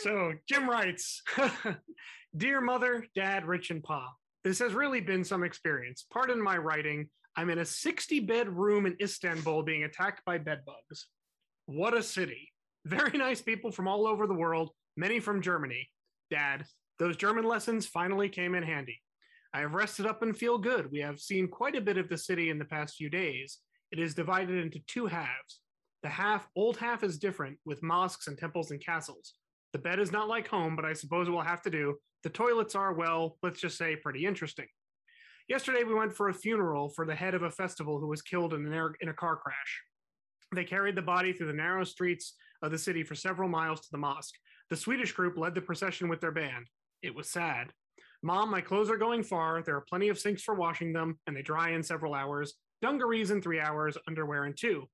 [0.00, 1.22] So Jim writes,
[2.36, 4.12] Dear mother, dad, Rich, and Pa,
[4.44, 6.06] this has really been some experience.
[6.12, 7.08] Pardon my writing.
[7.36, 11.08] I'm in a 60 bed room in Istanbul being attacked by bedbugs.
[11.66, 12.52] What a city.
[12.84, 15.88] Very nice people from all over the world, many from Germany.
[16.30, 16.64] Dad,
[16.98, 19.00] those German lessons finally came in handy.
[19.52, 20.90] I have rested up and feel good.
[20.90, 23.58] We have seen quite a bit of the city in the past few days.
[23.90, 25.60] It is divided into two halves.
[26.02, 29.34] The half, old half is different, with mosques and temples and castles.
[29.72, 31.96] The bed is not like home, but I suppose it will have to do.
[32.22, 34.66] The toilets are, well, let's just say, pretty interesting.
[35.48, 38.54] Yesterday, we went for a funeral for the head of a festival who was killed
[38.54, 39.82] in, air, in a car crash.
[40.54, 43.88] They carried the body through the narrow streets of the city for several miles to
[43.90, 44.34] the mosque.
[44.70, 46.66] The Swedish group led the procession with their band.
[47.02, 47.72] It was sad.
[48.22, 49.62] Mom, my clothes are going far.
[49.62, 52.54] There are plenty of sinks for washing them, and they dry in several hours.
[52.82, 54.88] Dungarees in three hours, underwear in two.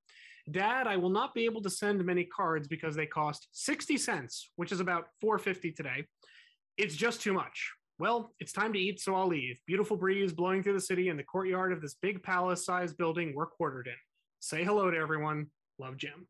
[0.51, 4.51] Dad, I will not be able to send many cards because they cost 60 cents,
[4.57, 6.05] which is about 450 today.
[6.77, 7.73] It's just too much.
[7.99, 9.59] Well, it's time to eat, so I'll leave.
[9.67, 13.47] Beautiful breeze blowing through the city in the courtyard of this big palace-sized building we're
[13.47, 13.95] quartered in.
[14.41, 15.47] Say hello to everyone.
[15.79, 16.27] Love Jim.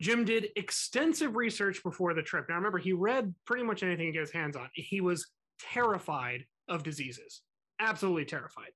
[0.00, 2.46] Jim did extensive research before the trip.
[2.48, 4.68] Now remember, he read pretty much anything he got his hands on.
[4.74, 5.28] He was
[5.60, 7.42] terrified of diseases,
[7.78, 8.70] absolutely terrified.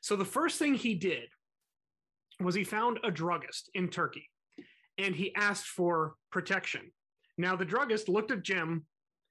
[0.00, 1.28] So the first thing he did
[2.40, 4.28] was he found a druggist in Turkey
[4.96, 6.92] and he asked for protection.
[7.36, 8.84] Now, the druggist looked at Jim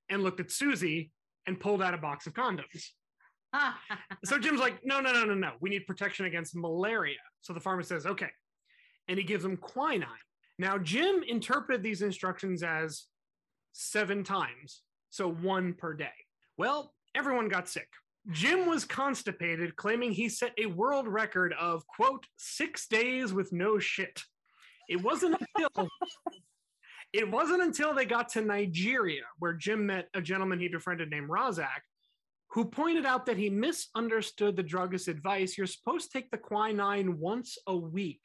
[0.09, 1.11] and looked at Susie
[1.45, 2.91] and pulled out a box of condoms.
[4.25, 5.51] So Jim's like, no, no, no, no, no.
[5.59, 7.17] We need protection against malaria.
[7.41, 8.29] So the farmer says, okay.
[9.07, 10.07] And he gives him quinine.
[10.59, 13.05] Now, Jim interpreted these instructions as
[13.73, 16.07] seven times, so one per day.
[16.57, 17.87] Well, everyone got sick.
[18.31, 23.79] Jim was constipated, claiming he set a world record of, quote, six days with no
[23.79, 24.21] shit.
[24.89, 25.87] It wasn't until
[27.13, 31.29] it wasn't until they got to Nigeria where Jim met a gentleman he befriended named
[31.29, 31.81] Razak,
[32.51, 35.57] who pointed out that he misunderstood the druggist's advice.
[35.57, 38.21] You're supposed to take the quinine once a week,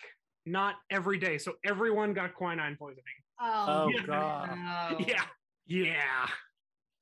[0.46, 1.38] not every day.
[1.38, 3.04] So everyone got quinine poisoning.
[3.40, 4.06] Oh, Yeah.
[4.06, 4.58] God.
[4.98, 5.04] no.
[5.06, 5.24] Yeah.
[5.66, 6.26] Yeah.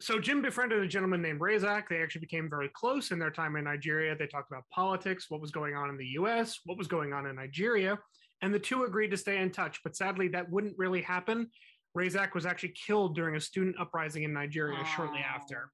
[0.00, 1.84] So Jim befriended a gentleman named Razak.
[1.88, 4.16] They actually became very close in their time in Nigeria.
[4.16, 7.26] They talked about politics, what was going on in the US, what was going on
[7.26, 7.98] in Nigeria,
[8.40, 9.80] and the two agreed to stay in touch.
[9.84, 11.50] But sadly, that wouldn't really happen.
[11.96, 15.70] Razak was actually killed during a student uprising in Nigeria shortly after.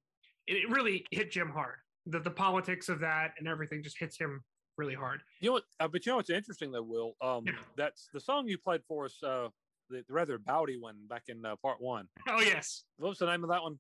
[0.48, 1.76] It, it really hit Jim hard.
[2.06, 4.42] The, the politics of that and everything just hits him
[4.76, 5.20] really hard.
[5.40, 5.64] You know what?
[5.78, 7.12] Uh, but you know what's interesting though, Will?
[7.20, 7.52] Um, Yeah.
[7.76, 9.22] that's the song you played for us.
[9.22, 9.48] Uh,
[9.88, 12.08] the, the rather bowdy one back in uh, part one.
[12.28, 12.82] Oh, yes.
[12.98, 13.78] What was the name of that one?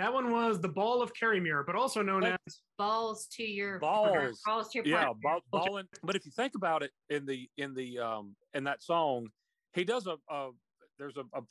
[0.00, 2.34] That one was the Ball of Kirriemuir, but also known Hey.
[2.46, 4.40] as Balls to your Balls.
[4.46, 5.88] Balls to your Yeah, ball, balling.
[6.02, 9.28] But if you think about it, in the in the um in that song,
[9.74, 10.52] he does a, a
[10.98, 11.42] there's a, a,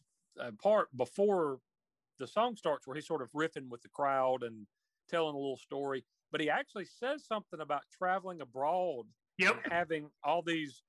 [0.48, 1.60] a part before
[2.18, 4.66] the song starts where he's sort of riffing with the crowd and
[5.08, 6.04] telling a little story.
[6.32, 9.06] But he actually says something about traveling abroad
[9.38, 9.62] Yep.
[9.64, 10.82] and having all these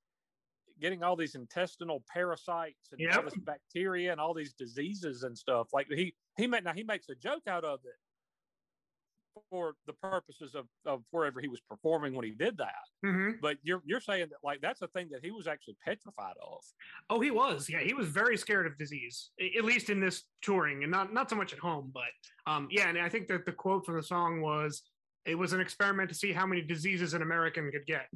[0.81, 5.69] getting all these intestinal parasites and all this bacteria and all these diseases and stuff
[5.73, 7.99] like he he made now he makes a joke out of it
[9.49, 13.57] for the purposes of, of wherever he was performing when he did that hmm but
[13.63, 16.61] you're you're saying that like that's a thing that he was actually petrified of
[17.09, 17.69] Oh, he was.
[17.69, 21.29] Yeah, he was very scared of disease, at least in this touring, and not not
[21.29, 21.93] so much at home.
[21.93, 24.83] But um, yeah, and I think that the quote from the song was,
[25.27, 28.07] "It was an experiment to see how many diseases an American could get."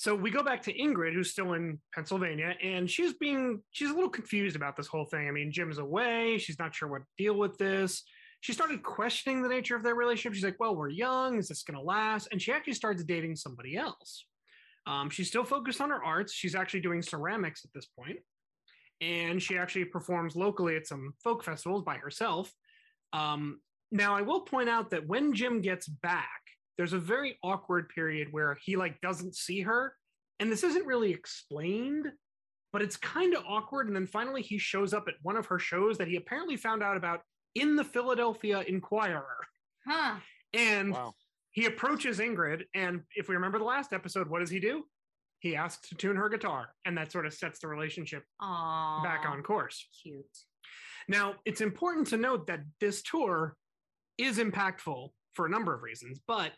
[0.00, 3.92] So we go back to Ingrid, who's still in Pennsylvania, and she's being she's a
[3.92, 5.28] little confused about this whole thing.
[5.28, 8.02] I mean, Jim's away; she's not sure what to deal with this.
[8.40, 10.32] She started questioning the nature of their relationship.
[10.32, 11.36] She's like, "Well, we're young.
[11.36, 14.24] Is this going to last?" And she actually starts dating somebody else.
[14.86, 16.32] Um, she's still focused on her arts.
[16.32, 18.20] She's actually doing ceramics at this point,
[19.02, 22.50] and she actually performs locally at some folk festivals by herself.
[23.12, 23.60] Um,
[23.92, 26.40] now, I will point out that when Jim gets back,
[26.80, 29.94] there's a very awkward period where he like doesn't see her,
[30.38, 32.06] and this isn't really explained,
[32.72, 33.86] but it's kind of awkward.
[33.86, 36.82] And then finally, he shows up at one of her shows that he apparently found
[36.82, 37.20] out about
[37.54, 39.44] in the Philadelphia Inquirer,
[39.86, 40.20] Huh.
[40.54, 41.12] and Wow.
[41.50, 44.84] he approaches Ingrid, and if we remember the last episode, what does he do?
[45.40, 49.02] He asks to tune her guitar, and that sort of sets the relationship Aw.
[49.02, 49.86] back on course.
[50.02, 50.24] Cute.
[51.08, 53.54] Now, it's important to note that this tour
[54.16, 56.52] is impactful for a number of reasons, but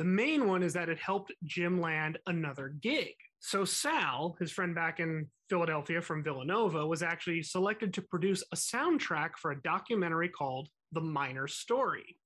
[0.00, 3.12] the main one is that it helped Jim land another gig.
[3.38, 8.56] So, Sal, his friend back in Philadelphia from Villanova, was actually selected to produce a
[8.56, 12.16] soundtrack for a documentary called The Minor Story.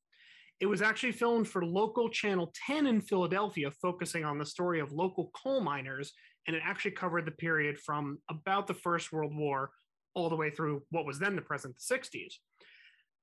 [0.60, 4.92] It was actually filmed for local Channel 10 in Philadelphia, focusing on the story of
[4.92, 6.12] local coal miners,
[6.46, 9.72] and it actually covered the period from about the First World War
[10.14, 12.34] all the way through what was then the present the 60s.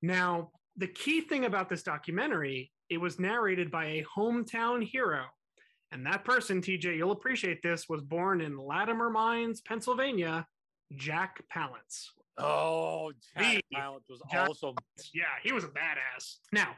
[0.01, 5.23] Now, the key thing about this documentary, it was narrated by a hometown hero.
[5.93, 10.45] And that person, TJ, you'll appreciate this, was born in Lattimer Mines, Pennsylvania,
[10.97, 12.07] Jack Palance.
[12.37, 14.75] Oh, Jack The Palance was Jack- awesome.
[15.13, 16.39] Yeah, he was a badass.
[16.51, 16.75] Now,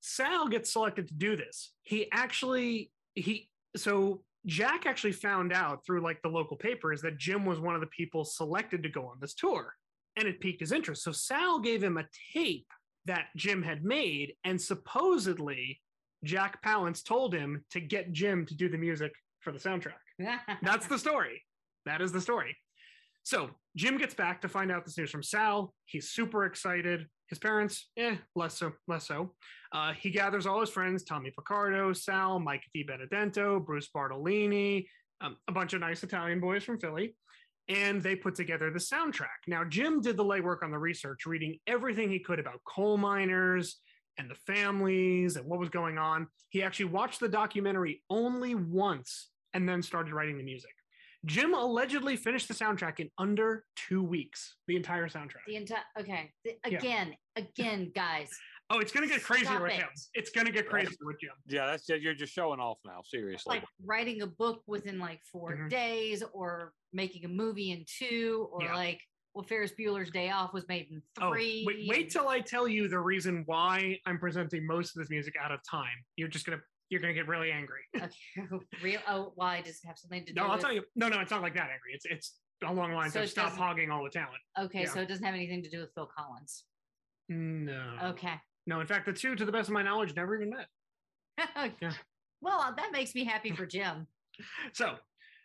[0.00, 1.72] Sal gets selected to do this.
[1.82, 7.44] He actually he so Jack actually found out through like the local papers that Jim
[7.44, 9.74] was one of the people selected to go on this tour,
[10.16, 11.02] and it piqued his interest.
[11.02, 12.66] So Sal gave him a tape
[13.06, 15.80] that Jim had made, and supposedly
[16.24, 19.94] Jack Palance told him to get Jim to do the music for the soundtrack.
[20.62, 21.42] That's the story.
[21.86, 22.56] That is the story.
[23.22, 25.72] So Jim gets back to find out this news from Sal.
[25.86, 27.06] He's super excited.
[27.28, 29.34] His parents, eh, less so, less so.
[29.72, 34.88] Uh, he gathers all his friends: Tommy Picardo, Sal, Mike Di Benedetto, Bruce Bartolini,
[35.20, 37.14] um, a bunch of nice Italian boys from Philly,
[37.70, 39.46] and they put together the soundtrack.
[39.46, 43.76] Now Jim did the legwork on the research, reading everything he could about coal miners
[44.18, 46.26] and the families and what was going on.
[46.50, 50.70] He actually watched the documentary only once and then started writing the music.
[51.26, 55.44] Jim allegedly finished the soundtrack in under two weeks, the entire soundtrack.
[55.46, 56.32] the entire okay.
[56.44, 56.78] The- Yeah.
[56.78, 58.30] again, again, guys.
[58.70, 59.76] Oh, it's going to get crazier Stop with it.
[59.80, 59.88] him.
[60.14, 61.30] It's going to get crazier with Jim.
[61.46, 63.00] Yeah, that's you're just showing off now.
[63.04, 63.56] Seriously.
[63.56, 65.70] Like writing a book within like 4 Mhm.
[65.70, 68.74] days, or making a movie in two, or Yeah.
[68.74, 69.00] like
[69.32, 71.62] well, Ferris Bueller's Day Off was made in Oh, three.
[71.64, 75.34] wait, wait till I tell you the reason why I'm presenting most of this music
[75.40, 76.04] out of time.
[76.16, 77.82] You're just going to you're going to get really angry.
[77.94, 78.66] Okay.
[78.82, 79.00] Real.
[79.06, 80.40] Oh, why does it have something to do?
[80.40, 80.84] no, I'll with, tell you.
[80.96, 81.92] No, no, it's not like that angry.
[81.94, 84.40] It's it's along the lines So of stop doesn't- hogging all the talent.
[84.58, 84.90] Okay, yeah.
[84.92, 86.64] so it doesn't have anything to do with Phil Collins.
[87.28, 87.98] No.
[88.06, 88.34] Okay.
[88.66, 90.66] No, in fact, the two, to the best of my knowledge, never even met.
[91.80, 91.92] Yeah.
[92.42, 94.06] Well, that makes me happy for Jim.
[94.72, 94.94] So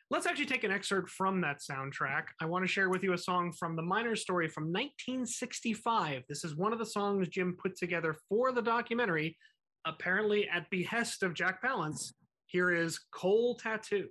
[0.10, 2.28] let's actually take an excerpt from that soundtrack.
[2.40, 6.24] I want to share with you a song from The Minor Story from 1965.
[6.30, 9.38] This is one of the songs Jim put together for the documentary,
[9.86, 12.14] apparently at behest of Jack Palance.
[12.46, 14.08] Here is Coal Tattoo.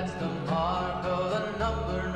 [0.00, 2.09] That's the mark of a number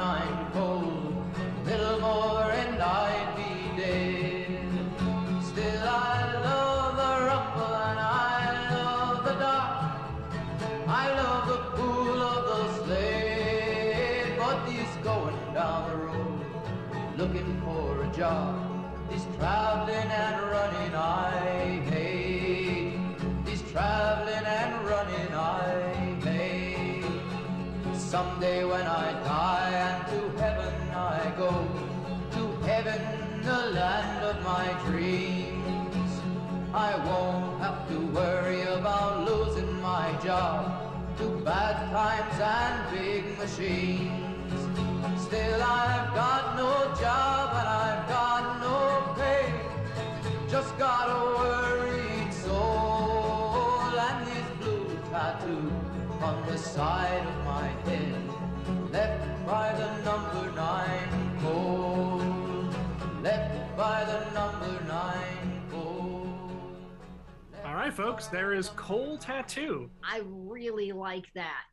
[28.14, 31.50] Someday when I die and to heaven I go,
[32.37, 33.00] to heaven,
[33.42, 36.12] the land of my dreams.
[36.72, 40.62] I won't have to worry about losing my job
[41.18, 44.61] to bad times and big machines.
[45.20, 46.72] Still I've got no
[47.03, 48.33] job and I've got
[56.54, 58.92] the side of my head.
[58.92, 62.72] Left by the number nine code.
[63.24, 66.28] Left by the number nine code.
[67.66, 69.90] All right, folks, there is Coal Tattoo.
[70.04, 71.66] I really like that.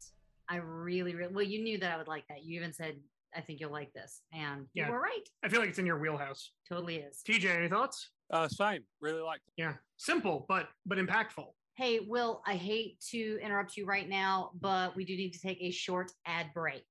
[0.50, 2.44] I really, really well, you knew that I would like that.
[2.44, 2.96] You even said,
[3.36, 4.22] I think you'll like this.
[4.34, 4.88] And Yeah.
[4.88, 5.30] you were right.
[5.44, 6.54] I feel like it's in your wheelhouse.
[6.68, 7.22] Totally is.
[7.24, 8.10] TJ, any thoughts?
[8.32, 8.82] Uh, same.
[9.00, 9.42] Really like.
[9.58, 11.50] Yeah, simple but but impactful.
[11.76, 15.58] Hey, Will, I hate to interrupt you right now, but we do need to take
[15.62, 16.86] a short ad break.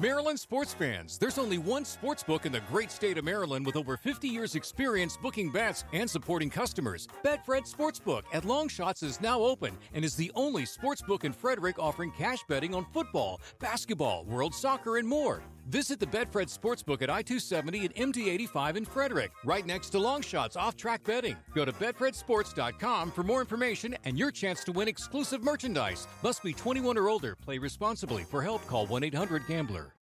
[0.00, 3.74] Maryland sports fans, there's only one sports book in the great state of Maryland with
[3.74, 7.08] over 50 years experience booking bets and supporting customers.
[7.24, 11.80] Betfred Sportsbook at Longshots is now open and is the only sports book in Frederick
[11.80, 15.42] offering cash betting on football, basketball, world soccer, and more.
[15.68, 21.04] Visit the Betfred Sportsbook at I-270 and MD-85 in Frederick, right next to Longshots off-track
[21.04, 21.36] betting.
[21.54, 26.08] Go to betfredsports.com for more information and your chance to win exclusive merchandise.
[26.22, 27.36] Must be 21 or older.
[27.36, 28.24] Play responsibly.
[28.24, 29.94] For help, call 1-800-GAMBLER.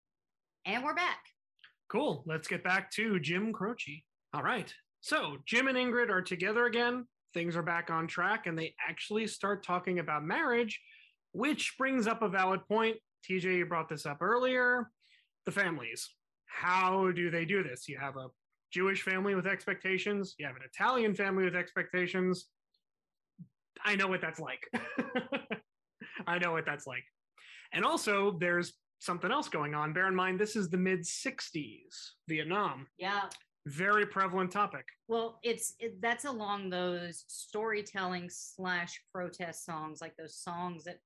[0.65, 1.19] And we're back.
[1.91, 2.23] Cool.
[2.25, 4.03] Let's get back to Jim Croce.
[4.33, 4.73] All right.
[5.01, 7.05] So Jim and Ingrid are together again.
[7.33, 10.79] Things are back on track, and they actually start talking about marriage,
[11.33, 12.95] which brings up a valid point.
[13.29, 14.89] TJ, you brought this up earlier.
[15.47, 16.09] The families.
[16.45, 17.87] How do they do this?
[17.87, 18.27] You have a
[18.73, 22.47] Jewish family with expectations, you have an Italian family with expectations.
[23.85, 24.69] I know what that's like.
[26.27, 27.05] I know what that's like.
[27.71, 29.93] And also, there's something else going on.
[29.93, 32.87] Bear in mind, this is the mid 60s, Vietnam.
[32.97, 33.29] Yeah.
[33.67, 34.85] Very prevalent topic.
[35.07, 40.99] Well, it's it, that's along those storytelling slash protest songs, like those songs that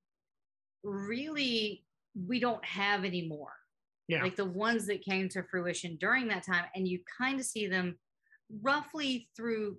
[0.84, 3.54] really we don't have anymore.
[4.12, 4.24] Yeah.
[4.24, 7.68] Like the ones that came to fruition during that time, and you kind of see
[7.68, 7.98] them
[8.62, 9.78] roughly through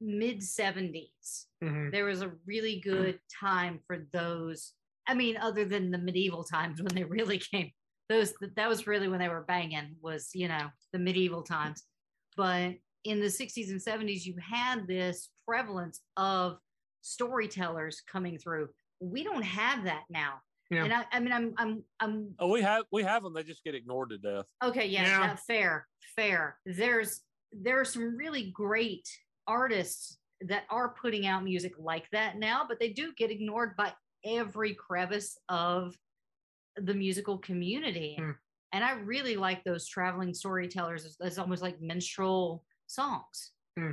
[0.00, 1.46] mid 70s.
[1.62, 1.92] Mhm.
[1.92, 4.72] There was a really good time for those.
[5.06, 7.70] I mean, other than the medieval times when they really came,
[8.08, 11.84] those that was really when they were banging, was you know, the medieval times.
[12.36, 16.58] But in the 60s and 70s, you had this prevalence of
[17.02, 18.70] storytellers coming through.
[19.00, 20.40] We don't have that now.
[20.70, 20.84] Yeah.
[20.84, 23.34] And I, I mean, I'm, I'm, I'm Oh, we have we have them.
[23.34, 24.46] They just get ignored to death.
[24.62, 25.20] Okay, yeah, Yeah.
[25.20, 26.58] yeah, fair, fair.
[26.64, 27.20] There's
[27.52, 29.08] there are some really great
[29.46, 33.92] artists that are putting out music like that now, but they do get ignored by
[34.24, 35.94] every crevice of
[36.76, 38.16] the musical community.
[38.18, 38.30] Hmm.
[38.72, 43.52] And I really like those traveling storytellers as, as almost like minstrel songs.
[43.78, 43.92] Hmm.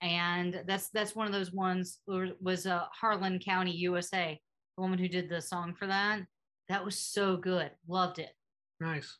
[0.00, 4.40] And that's that's one of those ones was, was uh, Harlan County, USA,
[4.76, 6.20] the woman who did the song for that.
[6.68, 7.70] That was so good.
[7.88, 8.30] Loved it.
[8.80, 9.18] Nice.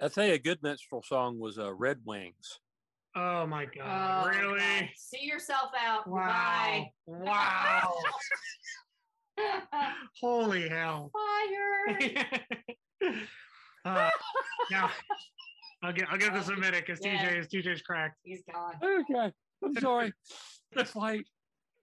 [0.00, 2.60] I tell you, a good minstrel song was uh, Red Wings.
[3.14, 4.26] Oh my God.
[4.26, 4.58] Oh, really?
[4.60, 4.88] God.
[4.96, 6.06] See yourself out.
[6.06, 6.86] Wow.
[7.06, 7.94] Wow.
[10.20, 11.10] Holy hell.
[11.12, 11.98] Fire.
[13.86, 14.10] uh,
[14.70, 14.90] now,
[15.82, 17.26] I'll get I'll give this a minute because yeah.
[17.26, 18.16] TJ is TJ's cracked.
[18.22, 18.74] He's gone.
[18.82, 19.32] Okay,
[19.64, 20.12] I'm sorry.
[20.72, 21.26] it's late.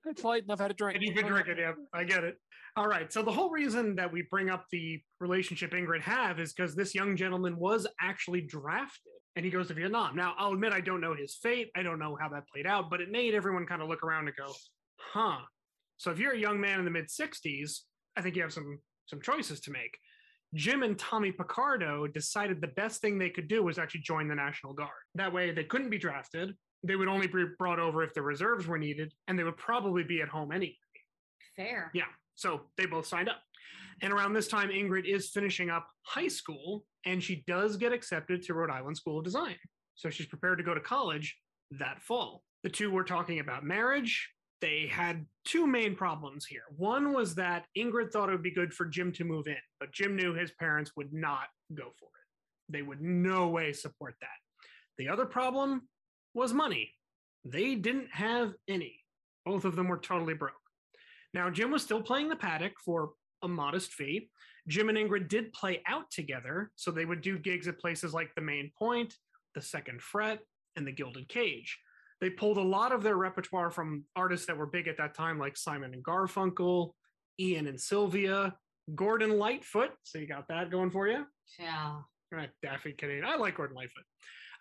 [0.05, 0.95] It's late, and I've had a drink.
[0.95, 1.73] And you've been drinking, yeah.
[1.93, 2.37] I get it.
[2.75, 3.11] All right.
[3.13, 6.95] So the whole reason that we bring up the relationship Ingrid have is because this
[6.95, 10.15] young gentleman was actually drafted and he goes to Vietnam.
[10.15, 11.69] Now, I'll admit I don't know his fate.
[11.75, 14.27] I don't know how that played out, but it made everyone kind of look around
[14.27, 14.51] and go,
[14.97, 15.37] huh.
[15.97, 17.81] So if you're a young man in the mid 60s,
[18.17, 19.97] I think you have some some choices to make.
[20.53, 24.35] Jim and Tommy Picardo decided the best thing they could do was actually join the
[24.35, 24.91] National Guard.
[25.15, 26.55] That way they couldn't be drafted.
[26.83, 30.03] They would only be brought over if the reserves were needed, and they would probably
[30.03, 30.75] be at home anyway.
[31.55, 31.91] Fair.
[31.93, 32.03] Yeah.
[32.35, 33.41] So they both signed up.
[34.01, 38.41] And around this time, Ingrid is finishing up high school and she does get accepted
[38.43, 39.55] to Rhode Island School of Design.
[39.95, 41.37] So she's prepared to go to college
[41.71, 42.43] that fall.
[42.63, 44.29] The two were talking about marriage.
[44.61, 46.63] They had two main problems here.
[46.77, 49.91] One was that Ingrid thought it would be good for Jim to move in, but
[49.91, 52.71] Jim knew his parents would not go for it.
[52.71, 54.29] They would no way support that.
[54.97, 55.81] The other problem
[56.33, 56.91] was money.
[57.45, 58.99] They didn't have any.
[59.45, 60.53] Both of them were totally broke.
[61.33, 63.11] Now, Jim was still playing the paddock for
[63.41, 64.29] a modest fee.
[64.67, 68.33] Jim and Ingrid did play out together, so they would do gigs at places like
[68.35, 69.13] the Main Point,
[69.55, 70.39] the Second Fret,
[70.75, 71.77] and the Gilded Cage.
[72.21, 75.37] They pulled a lot of their repertoire from artists that were big at that time,
[75.37, 76.91] like Simon and Garfunkel,
[77.39, 78.55] Ian and Sylvia,
[78.95, 79.91] Gordon Lightfoot.
[80.03, 81.25] So you got that going for you.
[81.59, 81.97] Yeah.
[82.31, 83.25] Right, Daffy Canadian.
[83.25, 84.05] I like Gordon Lightfoot.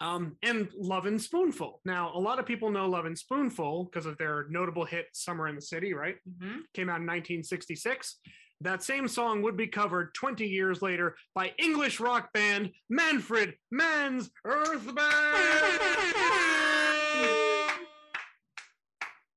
[0.03, 1.81] Um, and Lovin' Spoonful.
[1.85, 5.55] Now, a lot of people know Lovin' Spoonful because of their notable hit Summer in
[5.55, 6.17] the City, right?
[6.41, 8.19] hmm Came out in 1966.
[8.63, 14.29] That same song would be covered 20 years later by English rock band Manfred Mann's
[14.45, 14.97] Earth Band.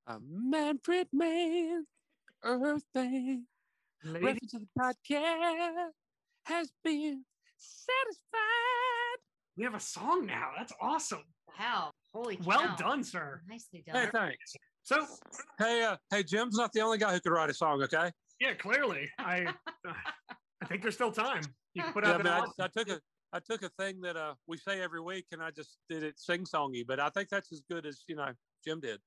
[0.08, 1.86] A Manfred Mann,
[2.44, 3.44] Earth Band,
[4.06, 5.90] reference to the podcast
[6.46, 7.24] has been
[7.58, 8.85] satisfied.
[9.58, 10.52] We have a song now.
[10.58, 11.24] That's awesome.
[11.60, 11.92] Wow.
[12.14, 12.44] Holy cow.
[12.46, 13.42] Well done, sir.
[13.48, 14.06] Nicely done.
[14.06, 14.54] Hey, thanks.
[14.84, 15.06] So,
[15.58, 17.82] Hey, uh, hey, Jim's not the only guy who could write a song.
[17.84, 18.12] Okay.
[18.40, 19.54] yeah, clearly, I
[20.62, 21.44] I think there's still time.
[21.74, 23.02] You can put Yeah, out but I, that I took a
[23.34, 26.20] I took a thing that uh we say every week, and I just did it
[26.20, 26.86] sing songy.
[26.86, 28.32] But I think that's as good as you know
[28.66, 29.00] Jim did.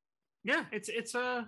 [0.45, 1.45] Yeah, it's it's uh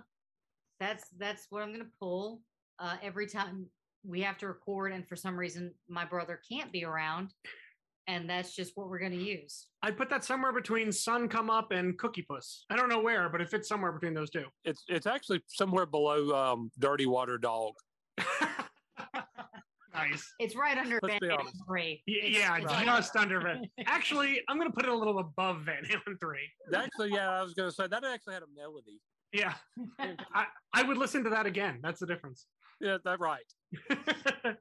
[0.79, 2.41] That's that's what I'm gonna pull.
[2.79, 3.67] Uh, every time
[4.03, 7.33] we have to record, and for some reason my brother can't be around,
[8.11, 9.67] and that's just what we're gonna use.
[9.83, 12.65] I'd put that somewhere between Sun Come Up and Cookie Puss.
[12.69, 14.45] I don't know where, but it fits somewhere between those two.
[14.65, 17.73] It's it's actually somewhere below um, Dirty Water Dog.
[19.93, 20.33] nice.
[20.39, 22.03] It's right under Let's Van Halen three.
[22.07, 22.85] Y- It's- yeah, it's right.
[22.85, 23.63] just under Van.
[23.85, 26.49] Actually, I'm gonna put it a little above Van Halen three.
[26.75, 28.99] Actually, yeah, I was going to say that actually had a melody.
[29.31, 29.53] Yeah,
[30.33, 31.79] I, I would listen to that again.
[31.81, 32.45] That's the difference.
[32.81, 33.45] Yeah, that right.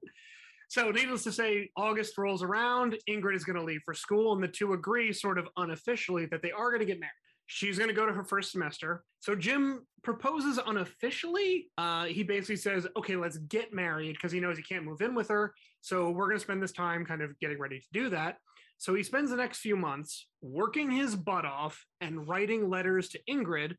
[0.70, 2.96] so, needless to say, August rolls around.
[3.08, 6.42] Ingrid is going to leave for school, and the two agree, sort of unofficially, that
[6.42, 7.10] they are going to get married.
[7.46, 9.02] She's going to go to her first semester.
[9.18, 11.72] So, Jim proposes unofficially.
[11.76, 15.12] Uh, he basically says, okay, let's get married because he knows he can't move in
[15.12, 15.52] with her.
[15.80, 18.36] So, we're going to spend this time kind of getting ready to do that.
[18.78, 23.18] So, he spends the next few months working his butt off and writing letters to
[23.28, 23.74] Ingrid,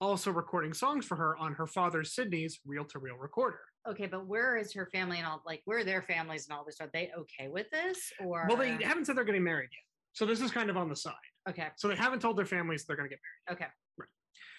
[0.00, 3.58] also recording songs for her on her father Sidney's reel to reel recorder.
[3.88, 5.42] Okay, but where is her family and all?
[5.46, 6.80] Like, where are their families and all this?
[6.80, 8.12] Are they okay with this?
[8.24, 9.82] Or Well, they haven't said they're getting married yet.
[10.12, 11.14] So this is kind of on the side.
[11.48, 13.56] okay, So they haven't told their families they're going to get married.
[13.60, 13.70] okay.
[13.98, 14.08] Right.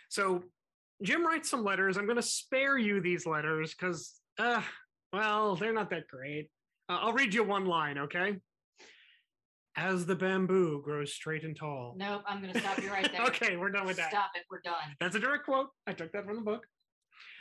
[0.09, 0.43] So
[1.03, 1.97] Jim writes some letters.
[1.97, 4.61] I'm going to spare you these letters because, uh,
[5.11, 6.49] well, they're not that great.
[6.89, 8.38] Uh, I'll read you one line, okay?
[9.75, 11.93] As the bamboo grows straight and tall.
[11.97, 13.21] Nope, I'm gonna stop you right there.
[13.28, 14.09] okay, we're done with that.
[14.09, 14.41] Stop it.
[14.49, 14.73] We're done.
[14.99, 15.67] That's a direct quote.
[15.86, 16.65] I took that from the book.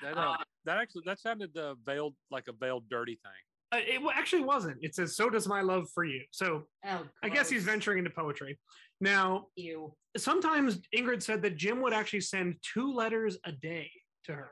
[0.03, 3.33] That, Uh, uh, that actually that sounded uh, veiled like a veiled dirty thing.
[3.73, 4.77] Uh, it actually wasn't.
[4.83, 8.11] It says, "So does my love for you." So Oh, I guess he's venturing into
[8.11, 8.59] poetry.
[9.01, 9.95] Now, You.
[10.17, 13.91] sometimes Ingrid said that Jim would actually send two letters a day
[14.25, 14.51] to her.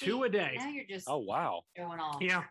[0.00, 0.54] Two a day.
[0.56, 1.62] Now you're just Oh wow.
[1.76, 2.16] going off.
[2.22, 2.44] Yeah.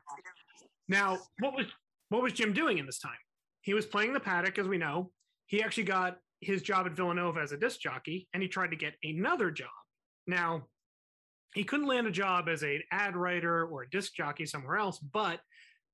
[0.87, 1.65] Now, what was
[2.09, 3.17] what was Jim doing in this time?
[3.61, 5.11] He was playing the paddock, as we know.
[5.47, 8.77] He actually got his job at Villanova as a disc jockey, and he tried to
[8.77, 9.69] get another job.
[10.27, 10.67] Now,
[11.53, 14.99] he couldn't land a job as an ad writer or a disc jockey somewhere else,
[14.99, 15.39] but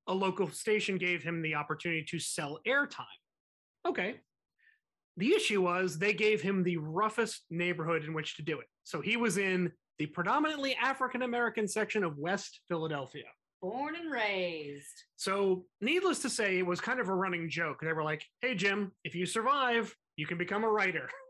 [0.07, 3.05] a local station gave him the opportunity to sell airtime.
[3.87, 4.15] Okay.
[5.17, 8.67] The issue was they gave him the roughest neighborhood in which to do it.
[8.83, 13.23] So he was in the predominantly African American section of West Philadelphia.
[13.61, 15.03] Born and raised.
[15.15, 17.79] So, needless to say, it was kind of a running joke.
[17.81, 21.09] They were like, hey, Jim, if you survive, you can become a writer.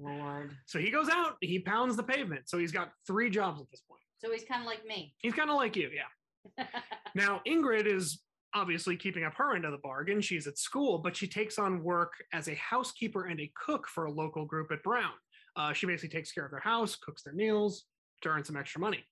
[0.00, 0.56] Lord.
[0.66, 2.48] So he goes out, he pounds the pavement.
[2.48, 4.02] So he's got three jobs at this point.
[4.18, 5.14] So he's kind of like me.
[5.18, 6.64] He's kind of like you, yeah.
[7.14, 8.20] Now, Ingrid is
[8.54, 10.20] obviously keeping up her end of the bargain.
[10.20, 14.04] She's at school, but she takes on work as a housekeeper and a cook for
[14.04, 15.12] a local group at Brown.
[15.56, 17.84] Uh, she basically takes care of their house, cooks their meals
[18.22, 19.04] to earn some extra money.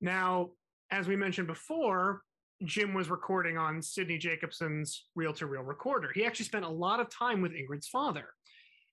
[0.00, 0.50] Now,
[0.90, 2.22] as we mentioned before,
[2.64, 6.10] Jim was recording on Sidney Jacobson's reel to reel recorder.
[6.14, 8.26] He actually spent a lot of time with Ingrid's father.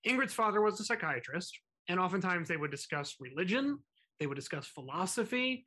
[0.06, 3.78] Ingrid's father was a psychiatrist, and oftentimes they would discuss religion,
[4.20, 5.64] they would discuss philosophy,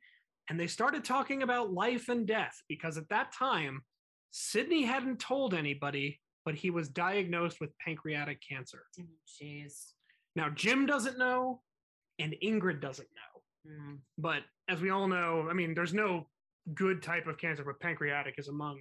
[0.48, 3.82] and they started talking about life and death because at that time,
[4.30, 8.84] Sidney hadn't told anybody, but he was diagnosed with pancreatic cancer.
[9.00, 9.04] Oh,
[9.42, 9.92] Jeez.
[10.34, 11.60] Now, Jim doesn't know,
[12.18, 13.70] and Ingrid doesn't know.
[13.70, 13.98] Mm.
[14.18, 16.26] But as we all know, I mean, there's no
[16.74, 18.80] good type of cancer, but pancreatic is among,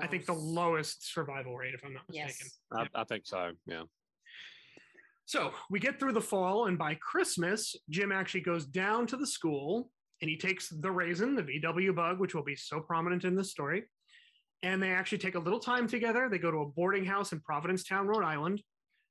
[0.00, 2.50] I think, the lowest survival rate, if I'm not mistaken.
[2.74, 2.88] Yes.
[2.94, 3.50] I, I think so.
[3.66, 3.82] Yeah.
[5.26, 9.26] So we get through the fall, and by Christmas, Jim actually goes down to the
[9.26, 9.90] school
[10.22, 13.50] and he takes the raisin, the VW bug, which will be so prominent in this
[13.50, 13.84] story.
[14.62, 16.28] And they actually take a little time together.
[16.30, 18.62] They go to a boarding house in Providencetown, Rhode Island.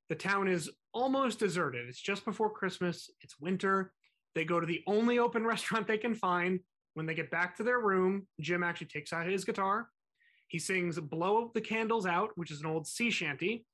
[0.08, 1.86] The town is almost deserted.
[1.86, 3.92] It's just before Christmas, it's winter.
[4.34, 6.60] They go to the only open restaurant they can find.
[6.94, 9.90] When they get back to their room, Jim actually takes out his guitar.
[10.48, 13.66] He sings Blow the Candles Out, which is an old sea shanty.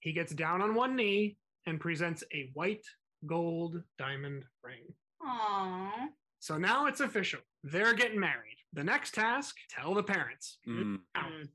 [0.00, 1.36] He gets down on one knee
[1.66, 2.84] and presents a white
[3.26, 4.82] gold diamond ring.
[5.22, 6.08] Aw.
[6.40, 7.40] So now it's official.
[7.64, 8.56] they're getting married.
[8.72, 10.58] The next task, tell the parents.
[10.68, 10.98] Mm.
[11.16, 11.48] Mm.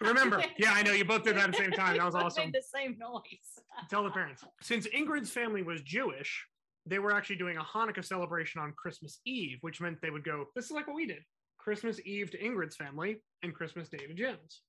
[0.00, 1.96] remember, yeah, I know you both did that at the same time.
[1.96, 2.44] That was awesome.
[2.44, 3.22] Made the same noise.
[3.90, 4.44] Tell the parents.
[4.60, 6.46] Since Ingrid's family was Jewish,
[6.86, 10.44] they were actually doing a Hanukkah celebration on Christmas Eve, which meant they would go,
[10.54, 11.22] this is like what we did
[11.58, 14.60] Christmas Eve to Ingrid's family and Christmas Day to Jim's.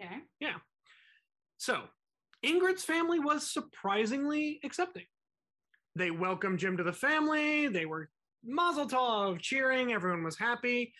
[0.00, 0.18] Okay.
[0.38, 0.54] Yeah.
[1.56, 1.82] So
[2.44, 5.04] Ingrid's family was surprisingly accepting.
[5.94, 7.68] They welcomed Jim to the family.
[7.68, 8.10] They were
[8.44, 9.92] mazel tov, cheering.
[9.92, 10.92] Everyone was happy.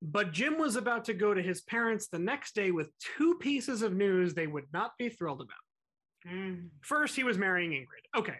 [0.00, 3.82] But Jim was about to go to his parents the next day with two pieces
[3.82, 6.32] of news they would not be thrilled about.
[6.34, 6.68] Mm.
[6.80, 8.18] First, he was marrying Ingrid.
[8.18, 8.36] Okay.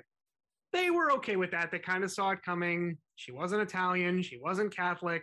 [0.73, 1.71] They were okay with that.
[1.71, 2.97] They kind of saw it coming.
[3.17, 4.23] She wasn't Italian.
[4.23, 5.23] She wasn't Catholic.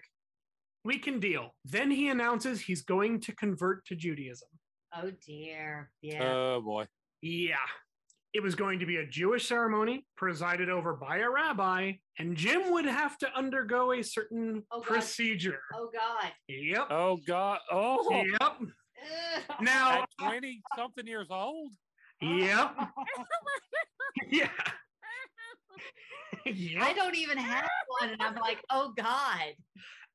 [0.85, 1.55] We can deal.
[1.65, 4.47] Then he announces he's going to convert to Judaism.
[4.95, 5.91] Oh dear.
[6.01, 6.23] Yeah.
[6.23, 6.85] Oh boy.
[7.21, 7.55] Yeah.
[8.33, 12.71] It was going to be a Jewish ceremony presided over by a rabbi, and Jim
[12.71, 15.61] would have to undergo a certain Oh, procedure.
[15.73, 16.31] oh God.
[16.47, 16.87] Yep.
[16.91, 17.59] Oh God.
[17.71, 18.07] Oh.
[18.11, 18.57] Yep.
[19.61, 21.71] Now, twenty something years old.
[22.21, 22.75] yep.
[24.29, 24.49] Yeah.
[26.81, 29.53] I don't even have one, and I'm like, oh God.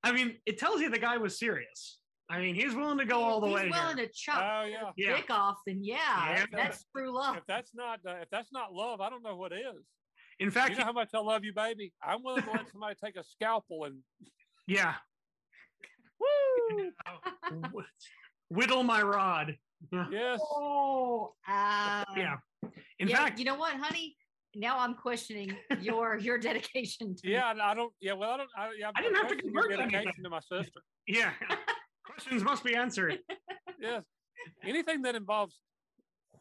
[0.03, 1.99] I mean, it tells you the guy was serious.
[2.31, 3.65] I mean, he's willing to go all the He's way.
[3.67, 4.91] He's willing Oh to chop yeah.
[4.97, 5.11] here.
[5.11, 5.17] Yeah.
[5.17, 5.97] dick off, then yeah,
[6.37, 6.47] Yeah.
[6.51, 7.37] that's true love.
[7.37, 9.85] If that's not uh, if that's not love, I don't know what is.
[10.41, 11.93] In fact, You know how much I love you, baby.
[12.03, 13.99] I'm willing to let somebody take a scalpel and
[14.67, 14.95] yeah.
[16.19, 16.93] woo.
[18.49, 19.57] Whittle my rod.
[20.11, 20.41] Yes.
[20.43, 22.37] Oh, uh, Yeah.
[22.99, 24.17] In yeah, fact, you know what, honey?
[24.55, 27.15] Now I'm questioning your your dedication.
[27.17, 27.93] To Yeah, and I don't.
[28.01, 28.49] Yeah, well, I don't.
[28.57, 29.91] I, yeah, I didn't have to question your convert anything.
[30.05, 30.81] dedication to my sister.
[31.07, 31.33] yeah.
[32.15, 33.19] Questions must be answered.
[33.81, 34.05] Yes,
[34.63, 35.59] anything that involves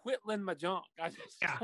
[0.05, 1.57] whittling my junk, I just Yeah.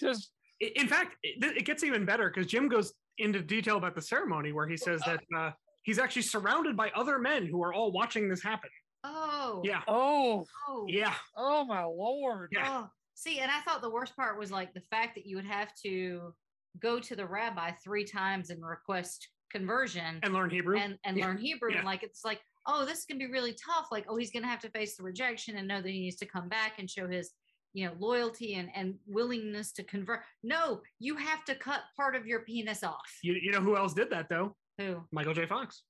[0.00, 4.00] just In fact, it, it gets even better because Jim goes into detail about the
[4.00, 5.50] ceremony where he says that uh,
[5.82, 8.70] he's actually surrounded by other men who are all watching this happen.
[9.04, 9.60] Oh.
[9.64, 9.82] Yeah.
[9.88, 10.86] oh, Oh.
[10.88, 11.14] Yeah.
[11.36, 12.48] oh my lord.
[12.52, 12.64] Yeah.
[12.84, 12.88] Oh.
[13.14, 15.68] See, and I thought the worst part was like the fact that you would have
[15.84, 16.32] to
[16.80, 20.78] go to the rabbi three times and request conversion And learn Hebrew.
[20.78, 21.26] and, and Yeah.
[21.26, 21.72] learn Hebrew.
[21.72, 21.78] Yeah.
[21.78, 23.88] And like it's like, oh, this can be really tough.
[23.90, 26.26] Like, oh, he's gonna have to face the rejection and know that he needs to
[26.26, 27.32] come back and show his,
[27.72, 30.20] you know, loyalty and, and willingness to convert.
[30.42, 33.18] No, you have to cut part of your penis off.
[33.22, 34.54] you, you know who else did that though?
[34.78, 35.02] Who?
[35.12, 35.46] Michael J.
[35.46, 35.82] Fox.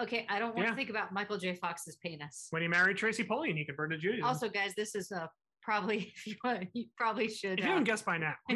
[0.00, 0.70] Okay, I don't want Yeah.
[0.70, 1.54] to think about Michael J.
[1.54, 2.46] Fox's penis.
[2.50, 4.24] When he married Tracy Pollan and he converted to Judaism.
[4.28, 5.26] Also, guys, this is uh
[5.60, 7.58] probably if you want, you probably should.
[7.58, 8.34] if you uh, haven't guessed by now.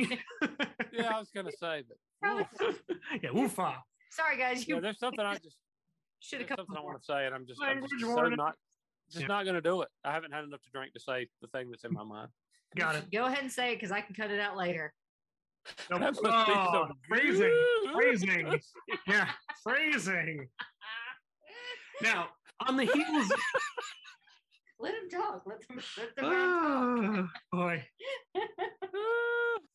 [0.94, 2.82] Yeah, I was gonna say, but Probably- oof.
[3.22, 3.76] yeah, oofa.
[4.10, 5.56] sorry, guys, yeah, there's something I just
[6.22, 6.66] should there's have come.
[6.66, 8.54] something I want to say, and I'm just, I'm just so not
[9.10, 9.26] just Yeah.
[9.26, 9.88] not gonna do it.
[10.04, 12.28] I haven't had enough to drink to say the thing that's in my mind.
[12.76, 13.04] Got it.
[13.12, 14.94] Go ahead and say it because I can cut it out later.
[15.90, 17.38] No, That must be oh, some phrasing.
[17.40, 18.60] good- Phrasing.
[19.06, 19.28] Yeah,
[19.62, 20.48] phrasing.
[22.02, 22.28] Now,
[22.66, 23.32] on the heels.
[24.82, 25.42] Let him talk.
[25.46, 25.80] Let them.
[25.96, 26.48] Let the man
[27.22, 27.30] talk.
[27.52, 27.84] Ah, boy.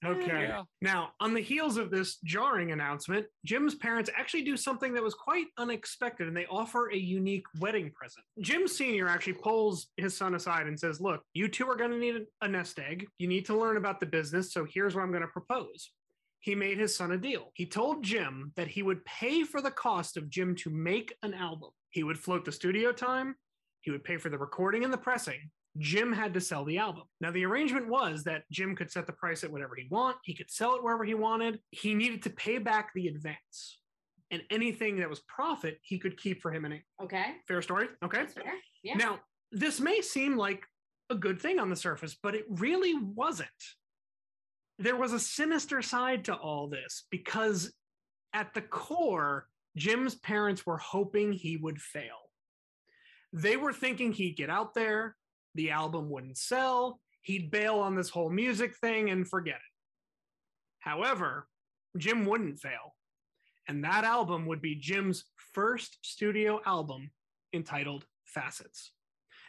[0.06, 0.44] Okay.
[0.44, 0.62] Yeah.
[0.82, 5.16] Now, on the heels of this jarring announcement, Jim's parents actually do something that was
[5.16, 8.24] quite unexpected and they offer a unique wedding present.
[8.40, 9.08] Jim Sr.
[9.08, 12.46] actually pulls his son aside and says, Look, you two are going to need a-
[12.46, 13.08] a nest egg.
[13.18, 14.54] You need to learn about the business.
[14.54, 15.92] So here's what I'm going to propose.
[16.42, 17.50] He made his son a deal.
[17.56, 21.34] He told Jim that he would pay for the cost of Jim to make an
[21.34, 21.72] album.
[21.90, 23.36] He would float the studio time,
[23.82, 27.04] he would pay for the recording and the pressing, Jim had to sell the album.
[27.22, 30.18] Now, the arrangement was that Jim could set the price at whatever he want.
[30.24, 31.60] He could sell it wherever he wanted.
[31.72, 33.80] He needed to pay back the advance,
[34.32, 36.66] and anything that was profit he could keep for him.
[36.66, 37.36] And Okay.
[37.48, 37.88] fair story.
[38.04, 38.26] Okay.
[38.26, 38.54] Fair.
[38.84, 38.96] Yeah.
[38.96, 39.20] Now,
[39.52, 40.64] this may seem like
[41.10, 43.50] a good thing on the surface, but it really wasn't.
[44.80, 47.74] There was a sinister side to all this because
[48.34, 52.27] at the core, Jim's parents were hoping he would fail.
[53.38, 55.16] They were thinking he'd get out there,
[55.54, 59.62] the album wouldn't sell, he'd bail on this whole music thing and forget it.
[60.80, 61.48] However,
[61.98, 62.96] Jim wouldn't fail.
[63.68, 67.12] And that album would be Jim's first studio album
[67.54, 68.94] entitled Facets.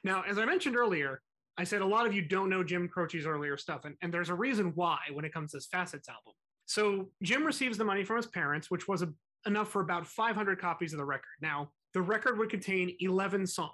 [0.05, 1.23] Now, as I mentioned earlier,
[1.57, 4.29] I said a lot of you don't know Jim Croce's earlier stuff, and, and there's
[4.29, 6.35] a reason why when it comes to this Facets album.
[6.67, 9.09] So Jim receives the money from his parents, which was a,
[9.47, 11.25] enough for about 500 copies of the record.
[11.41, 13.73] Now, the record would contain 11 songs.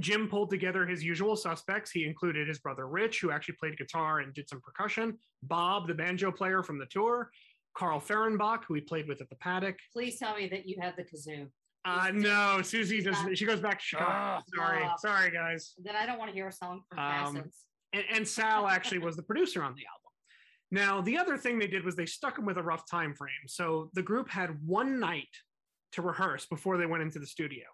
[0.00, 1.90] Jim pulled together his usual suspects.
[1.90, 5.94] He included his brother Rich, who actually played guitar and did some percussion, Bob, the
[5.94, 7.30] banjo player from the tour,
[7.76, 9.76] Carl Fehrenbach, who he played with at the Paddock.
[9.92, 11.48] Please tell me that you have the kazoo.
[11.86, 13.22] Uh, no, Susie does.
[13.22, 14.10] Not, she goes back to Chicago.
[14.10, 14.42] Ah.
[14.56, 14.96] sorry, Ah.
[14.96, 15.74] sorry, guys.
[15.82, 17.64] Then I don't want to hear a song from Um, Facets.
[17.92, 20.00] and, and Sal actually was the producer on the album.
[20.70, 23.32] Now, the other thing they did was they stuck him with a rough time frame.
[23.48, 25.28] So the group had one night
[25.94, 27.64] to rehearse before they went into the studio.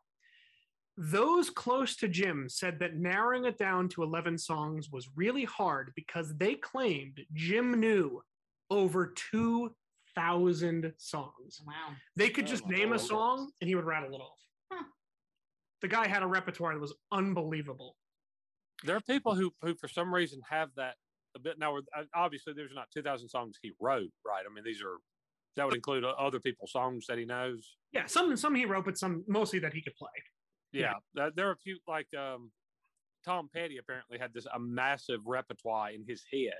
[0.96, 5.92] Those close to Jim said that narrowing it down to 11 songs was really hard
[5.94, 8.22] because they claimed Jim knew
[8.70, 11.60] over 2,000 songs.
[11.66, 11.74] Wow.
[12.16, 14.38] They could Oh just my name a song and he would rattle it off.
[14.70, 14.84] Huh.
[15.80, 17.96] The guy had a repertoire that was unbelievable.
[18.84, 20.96] There are people who who for some reason have that
[21.34, 21.78] a bit now.
[22.14, 24.44] Obviously, there's not 2,000 songs he wrote, right?
[24.48, 24.98] I mean, these are
[25.56, 27.76] that would include other people's songs that he knows.
[27.92, 30.08] Yeah, some some he wrote, but some mostly that he could play.
[30.72, 32.50] Yeah, th- there are a few like um,
[33.24, 36.52] Tom Petty apparently had this a massive repertoire in his head,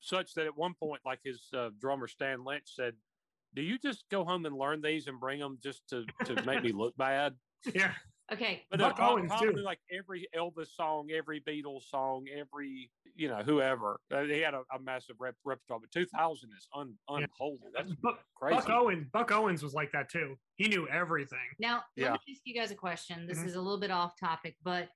[0.00, 2.94] such that at one point, like his uh, drummer Stan Lynch said,
[3.54, 6.62] "Do you just go home and learn these and bring them just to to make
[6.62, 7.34] me look bad?"
[7.74, 7.94] Yeah,
[8.32, 8.64] Okay.
[8.70, 9.60] But no, Buck Tom, Owens, Tom too.
[9.62, 14.00] like every Elvis song, every Beatles song, every you know whoever.
[14.12, 17.18] Uh, he had a, a massive rep- repertoire, but two thousand is un, Yeah.
[17.18, 17.58] unholy.
[17.74, 18.56] That's Buck, crazy.
[18.56, 19.06] Buck Owens.
[19.12, 20.36] Buck Owens was like that too.
[20.56, 21.38] He knew everything.
[21.60, 22.12] Now, Yeah.
[22.12, 23.26] let me ask you guys a question.
[23.28, 23.46] This Mhm.
[23.46, 24.88] is a little bit off topic, but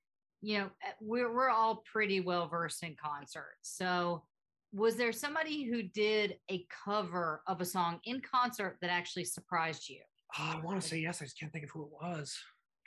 [0.42, 3.54] you know, uh, we're we're all pretty well versed in concerts.
[3.76, 4.24] So,
[4.72, 9.88] was there somebody who did a cover of a song in concert that actually surprised
[9.88, 10.00] you?
[10.38, 11.22] Oh, I want to say yes.
[11.22, 12.36] I just can't think of who it was.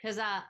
[0.04, 0.40] Because uh,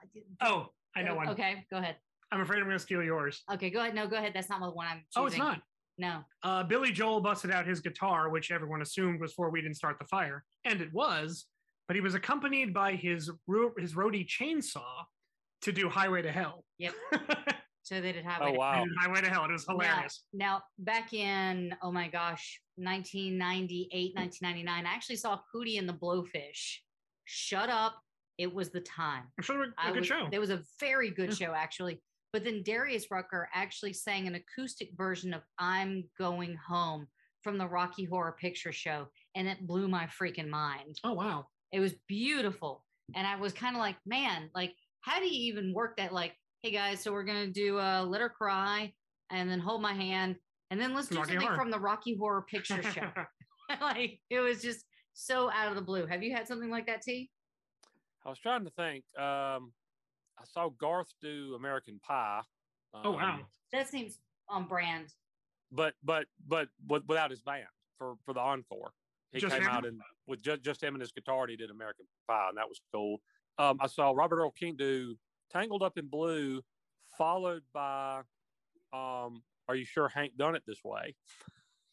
[0.43, 1.29] Oh, I know one.
[1.29, 1.97] Okay, go ahead.
[2.33, 3.43] I'm afraid I'm going to steal yours.
[3.53, 3.95] Okay, go ahead.
[3.95, 4.33] No, go ahead.
[4.35, 5.23] That's not the one I'm choosing.
[5.23, 5.61] Oh, it's not.
[5.97, 6.23] No.
[6.43, 10.01] Uh, Billy Joel busted out his guitar, which everyone assumed was for "We Didn't Start
[10.01, 11.47] the Fire," and it was.
[11.87, 15.05] But he was accompanied by his ro- his roadie chainsaw
[15.63, 16.95] to do "Highway to Hell." Yep.
[17.85, 18.57] So they did have Oh it.
[18.57, 18.81] wow!
[18.83, 20.25] And "Highway to Hell." It was hilarious.
[20.33, 26.79] Now, back in, oh my gosh, 1998, 1999, I actually saw Hootie and the Blowfish.
[27.27, 27.97] Shut up.
[28.39, 29.25] It was the time.
[29.39, 30.29] I'm sure a good was, show.
[30.31, 31.49] It was a very good Yeah.
[31.49, 32.01] show, actually.
[32.33, 37.07] But then Darius Rucker actually sang an acoustic version of I'm Going Home
[37.43, 39.07] from the Rocky Horror Picture Show.
[39.37, 40.99] And it blew my freaking mind.
[41.05, 41.47] Oh wow!
[41.73, 42.85] It was beautiful.
[43.15, 46.13] And I was kind of like, man, like, how do you even work that?
[46.13, 48.93] Like, hey guys, so we're going to do uh, Let Her Cry
[49.31, 50.37] and then Hold My Hand.
[50.71, 51.57] And then let's do Rocky something Horror.
[51.57, 53.11] from the Rocky Horror Picture Show.
[53.81, 56.07] like, it was just so out of the blue.
[56.07, 57.31] Have you had something like that, T?
[58.25, 59.05] I was trying to think.
[59.19, 59.73] Um,
[60.39, 62.41] I saw Garth do American Pie.
[62.95, 63.35] oh wow!
[63.35, 64.19] um, That seems
[64.49, 65.13] on brand.
[65.71, 67.67] But but but with, without his band
[67.99, 68.93] for for the encore,
[69.33, 69.69] he Just came him?
[69.69, 72.59] out and with just just him and his guitar, and he did American Pie, and
[72.59, 73.21] that was cool.
[73.59, 75.17] Um, I saw Robert Earl Keen do
[75.51, 76.63] Tangled Up in Blue,
[77.17, 78.23] followed by
[78.93, 81.15] um, Are You Sure Hank Done It This Way?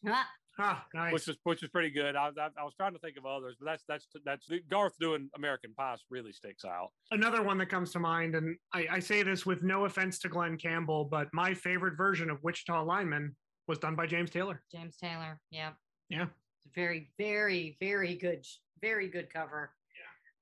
[0.58, 1.12] Ah, nice.
[1.12, 2.14] which is which is pretty good.
[2.14, 5.30] I, I, I was trying to think of others, but that's that's that's Garth doing
[5.36, 6.90] American Pie really sticks out.
[7.10, 10.28] Another one that comes to mind, and I, I say this with no offense to
[10.28, 13.34] Glen Campbell, but my favorite version of Wichita Lineman
[13.66, 14.62] was done by James Taylor.
[14.70, 15.40] James Taylor.
[15.50, 15.70] Yeah.
[16.08, 16.26] Yeah.
[16.74, 18.44] Very, very, very good.
[18.80, 19.70] Very good cover.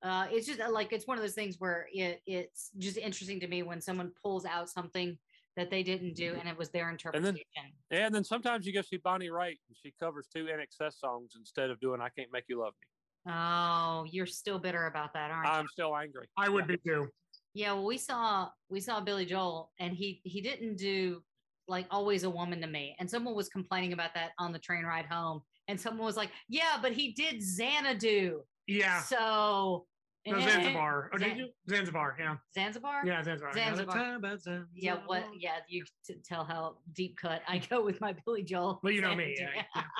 [0.02, 0.22] Yeah.
[0.22, 3.46] Uh, it's just like it's one of those things where it it's just interesting to
[3.46, 5.16] me when someone pulls out something
[5.60, 7.36] that they didn't do and it was their interpretation.
[7.56, 10.94] And then and then sometimes you go see Bonnie Raitt, and she covers two INXS
[10.94, 15.12] songs instead of doing "I Can't Make You Love Me." oh, you're still bitter about
[15.12, 15.52] that, aren't you?
[15.52, 16.26] I'm still angry.
[16.38, 16.76] I would Yeah.
[16.76, 17.08] be too.
[17.52, 21.22] Yeah, well, we saw we saw Billy Joel, and he he didn't do
[21.68, 22.96] like always a woman to me.
[22.98, 26.30] And someone was complaining about that on the train ride home, and someone was like,
[26.48, 29.02] "Yeah, but he did Xanadu." Yeah.
[29.02, 29.86] So
[30.26, 31.10] No, Zanzibar.
[31.14, 31.48] Oh, did you?
[31.68, 32.14] Zanzibar.
[32.18, 32.36] Yeah.
[32.54, 33.02] Zanzibar.
[33.06, 33.54] Yeah, Zanzibar.
[33.54, 34.18] Zanzibar.
[34.20, 34.66] Zanzibar.
[34.74, 35.24] Yeah, what?
[35.36, 38.80] Yeah, you t- tell how deep cut I go with my Billy Joel.
[38.82, 39.34] Well, you know me.
[39.38, 39.62] Yeah.
[39.76, 39.82] yeah.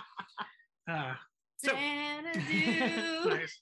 [0.89, 1.15] Uh,
[1.57, 1.73] so-
[3.29, 3.61] nice.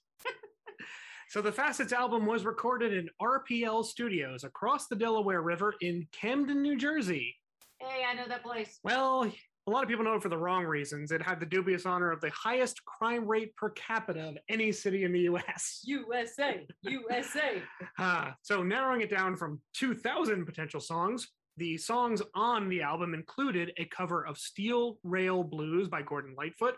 [1.29, 6.63] So the Facets album was recorded in RPL Studios across the Delaware River in Camden,
[6.63, 7.35] New Jersey.
[7.79, 8.79] hey, I know that place.
[8.83, 9.31] Well,
[9.69, 11.11] a lot of people know it for the wrong reasons.
[11.11, 15.03] It had the dubious honor of the highest crime rate per capita of any city
[15.03, 15.81] in the U.S.
[15.85, 17.61] USA, USA.
[17.99, 23.71] Ah, so narrowing it down from 2,000 potential songs, the songs on the album included
[23.77, 26.75] a cover of Steel Rail Blues by Gordon Lightfoot,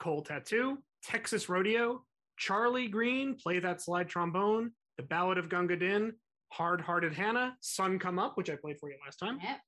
[0.00, 2.04] Coal Tattoo, Texas Rodeo,
[2.36, 6.12] Charlie Green, Play That Slide Trombone, The Ballad of Gunga Din,
[6.52, 9.58] Hard Hearted Hannah, Sun Come Up, which I played for you last time, Yep.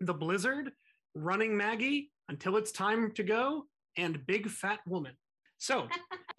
[0.00, 0.70] The Blizzard,
[1.14, 3.66] Running Maggie, Until It's Time to Go,
[3.98, 5.12] and Big Fat Woman.
[5.58, 5.86] So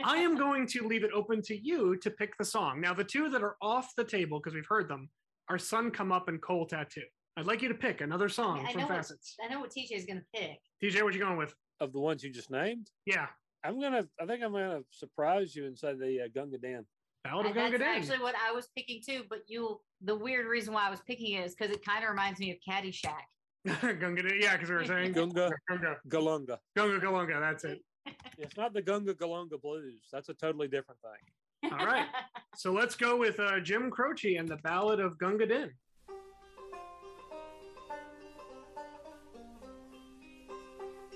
[0.03, 2.81] I am going to leave it open to you to pick the song.
[2.81, 5.07] Now, the two that are off the table, because we've heard them,
[5.49, 7.03] are Sun Come Up and Coal Tattoo.
[7.37, 9.35] I'd like you to pick another song I from know what- Facets.
[9.45, 10.57] I know what TJ is gonna pick.
[10.83, 11.53] TJ, what you going with?
[11.79, 13.27] Of the ones you just named, Yeah,
[13.63, 14.07] I'm gonna.
[14.19, 16.85] I think I'm gonna surprise you and say the uh, Gunga Dan.
[17.23, 18.01] Ballad of Gunga that's Din.
[18.13, 19.23] actually what I was picking too.
[19.29, 22.09] But you, the weird reason why I was picking it is because it kind of
[22.09, 23.25] reminds me of Caddyshack.
[23.99, 26.57] Gunga Din, yeah, because we were saying Gunga Gunga, Galunga.
[26.75, 27.79] Gunga Galunga, that's it.
[28.37, 30.09] It's not the Gunga Galunga Blues.
[30.11, 31.71] That's a totally different thing.
[31.71, 32.07] All right.
[32.55, 35.71] So let's go with uh, Jim Croce and the Ballad of Gunga Din.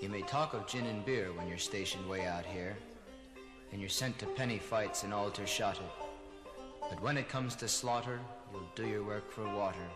[0.02, 2.78] You may talk of gin and beer when you're stationed way out here,
[3.72, 5.90] and you're sent to penny fights and altar shotted.
[6.90, 8.20] But when it comes to slaughter,
[8.52, 9.88] you'll do your work for water,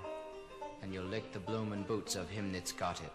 [0.81, 3.13] and you'll lick the bloomin' boots of him that's got it.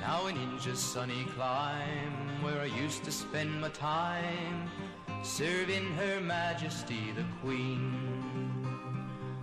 [0.00, 4.70] Now in India's sunny clime, where I used to spend my time,
[5.22, 7.94] serving Her Majesty the Queen.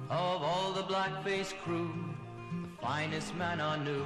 [0.09, 1.93] Of all the black-faced crew,
[2.63, 4.05] the finest man I knew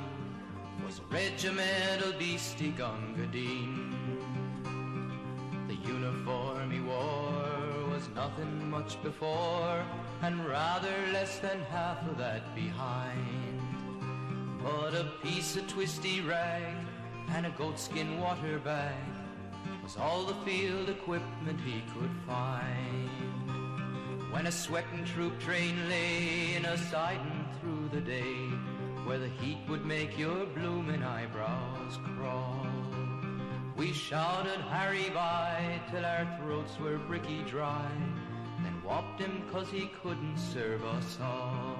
[0.86, 3.96] was regimental bhisti Gunga Din.
[5.68, 6.80] The uniform he
[8.16, 9.84] nothing much before,
[10.22, 13.60] and rather less than half of that behind.
[14.64, 16.74] But a piece of twisty rag
[17.30, 18.96] and a goatskin water bag
[19.84, 23.10] was all the field equipment he could find.
[24.32, 28.50] When a sweating troop train lay in a siding through the day,
[29.06, 32.55] where the heat would make your bloomin' eyebrows crawl.
[33.78, 37.92] We shouted Harry by till our throats were bricky dry,
[38.64, 41.76] then whopped him 'cause he couldn't serve us all.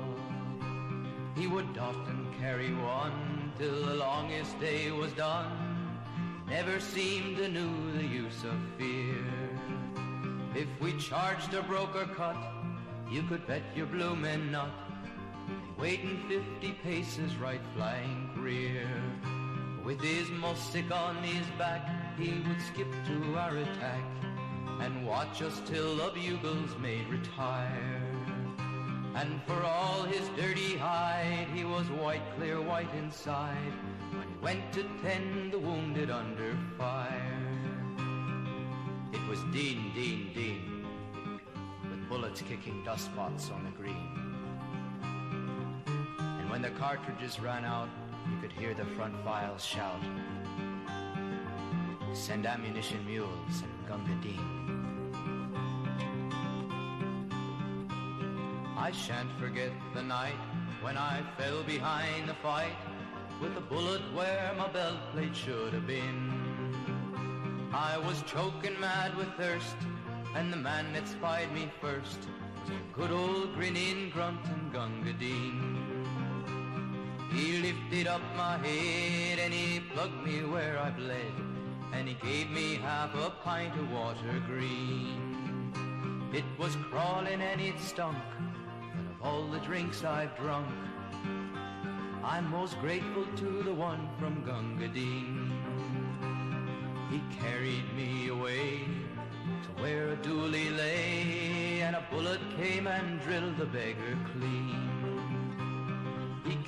[1.36, 5.52] He would often carry one till the longest day was done.
[6.48, 9.24] Never seemed to know the use of fear.
[10.54, 12.38] If we charged a broke or cut,
[13.10, 14.72] you could bet your bloomin' nut.
[15.78, 18.88] Waiting fifty paces right flying rear.
[19.86, 24.04] With his mussick on his back, he would skip to our attack
[24.80, 28.02] and watch us till the bugles made retire.
[29.14, 33.74] And for all his dirty hide, he was white, clear white inside
[34.10, 37.48] when he went to tend the wounded under fire.
[39.14, 40.88] It was Dean, Dean, Dean,
[41.84, 44.10] with bullets kicking dust spots on the green.
[46.18, 47.90] And when the cartridges ran out,
[48.30, 50.02] you could hear the front files shout,
[52.14, 54.66] Send ammunition mules and Gunga Din.
[58.78, 60.40] I shan't forget the night
[60.82, 62.78] when I fell behind the fight
[63.42, 66.32] with a bullet where my belt plate should have been.
[67.74, 69.76] I was choking mad with thirst,
[70.36, 72.20] and the man that spied me first
[72.62, 75.85] was a good old grinning grunting Gunga Din.
[77.36, 81.36] He lifted up my head and he plugged me where I bled,
[81.92, 85.74] and he gave me half a pint of water green.
[86.32, 88.18] It was crawling and it stunk,
[88.96, 90.70] but of all the drinks I've drunk,
[92.24, 95.52] I'm most grateful to the one from Gunga Din.
[97.12, 98.88] He carried me away
[99.64, 104.95] to where a dooley lay, and a bullet came and drilled the beggar clean.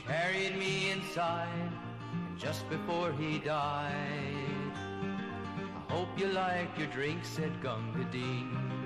[0.08, 1.72] Carried me inside,
[2.14, 3.92] and just before he died,
[5.76, 8.78] I hope you like your drink, said Gunga Din.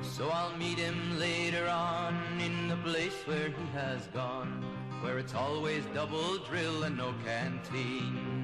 [0.00, 4.64] So I'll meet him later on in the place where he has gone,
[5.02, 8.34] where it's always double drill and no canteen.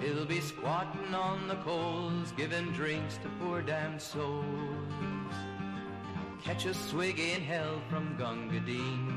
[0.00, 4.44] He'll be squatting on the coals, giving drinks to poor damned souls.
[6.16, 9.15] I'll catch a swig in hell from Gunga Din.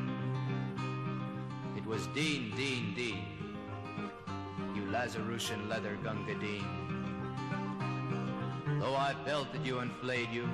[1.90, 3.24] It was Dean, Dean, Dean,
[4.76, 6.64] you Lazarusian leather Gunga Din.
[8.80, 10.48] Though I belted you and flayed you,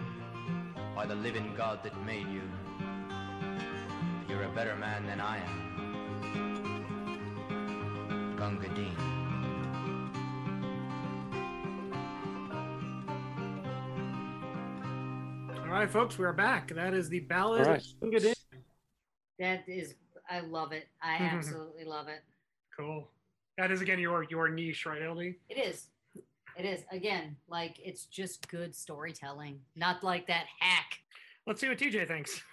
[0.96, 2.42] by the living God that made you,
[4.30, 5.60] you're a better man than I am.
[8.38, 8.96] Gunga Din.
[15.60, 16.74] All right, folks, we're back.
[16.74, 17.82] That is the Ballad All right.
[17.82, 18.34] of Gunga Din.
[19.38, 19.96] That is,
[20.30, 20.88] I love it.
[21.02, 22.22] I absolutely love it.
[22.78, 23.10] Cool.
[23.58, 25.36] That is again your your niche, right, LD?
[25.50, 25.88] It is.
[26.58, 26.84] It is.
[26.92, 31.00] Again, like it's just good storytelling, not like that hack.
[31.48, 32.42] Let's see what TJ thinks.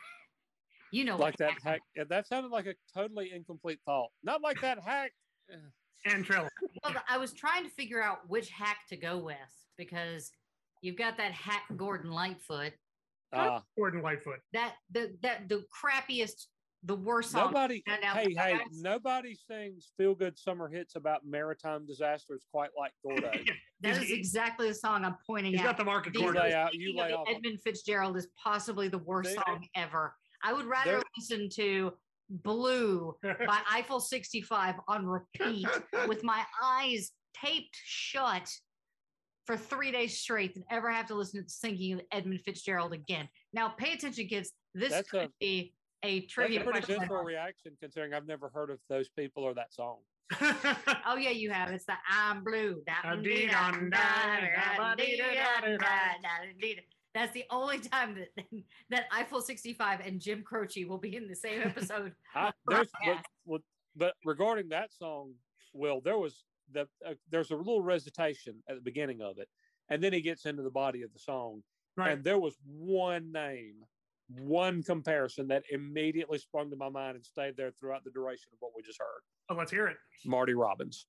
[0.94, 1.80] You know, like what that hack.
[1.96, 4.10] yeah, That sounded like a totally incomplete thought.
[4.22, 5.12] Not like that hack.
[6.04, 6.48] And Trilla.
[6.84, 9.36] Well, I was trying to figure out which hack to go with
[9.78, 10.32] because
[10.82, 12.72] you've got that hack Gordon Lightfoot.
[13.32, 14.40] Uh, Gordon Lightfoot.
[14.52, 16.48] That the that the crappiest,
[16.84, 17.46] the worst song.
[17.52, 17.82] nobody.
[17.86, 18.34] Now, now, Hey, hey!
[18.58, 23.30] guys- Nobody sings feel good summer hits about maritime disasters quite like Gordo.
[23.80, 25.64] That He's- is exactly the song I'm pointing He's at.
[25.66, 26.48] got the market These You are- corner.
[26.48, 26.74] lay out.
[26.74, 27.28] You Speaking of lay off.
[27.28, 30.14] Edmund Fitzgerald is possibly the worst They- song ever.
[30.42, 31.92] I would rather listen to
[32.30, 35.68] Blue by Eiffel 65 on repeat
[36.08, 38.50] with my eyes taped shut
[39.46, 42.92] for three days straight than ever have to listen to the singing of Edmund Fitzgerald
[42.92, 43.28] again.
[43.52, 44.52] Now, pay attention, kids.
[44.74, 47.00] This That's could a- be a That's trivia a pretty question.
[47.00, 49.98] visceral reaction considering I've never heard of those people or that song.
[51.04, 51.70] Oh yeah, you have.
[51.70, 52.82] It's the I'm blue.
[57.14, 58.44] That's the only time that
[58.90, 62.12] that Eiffel 65 and Jim Croce will be in the same episode.
[62.34, 63.60] I, there's, but, well,
[63.96, 65.34] but regarding that song,
[65.74, 69.48] Will, there was the uh, there's a little recitation at the beginning of it,
[69.88, 71.62] and then he gets into the body of the song,
[71.96, 72.12] right.
[72.12, 73.74] and there was one name,
[74.40, 78.58] one comparison that immediately sprung to my mind and stayed there throughout the duration of
[78.60, 79.20] what we just heard.
[79.48, 79.96] Oh, let's hear it.
[80.24, 81.06] Marty Robbins.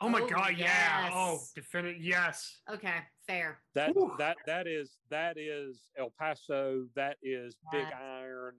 [0.00, 1.10] Oh my Oh, god, yeah.
[1.12, 2.60] Oh, definite yes.
[2.70, 3.58] Okay, fair.
[3.74, 4.12] That Whew.
[4.18, 6.86] that that is that is El Paso.
[6.94, 7.86] That is Big
[8.20, 8.56] Iron.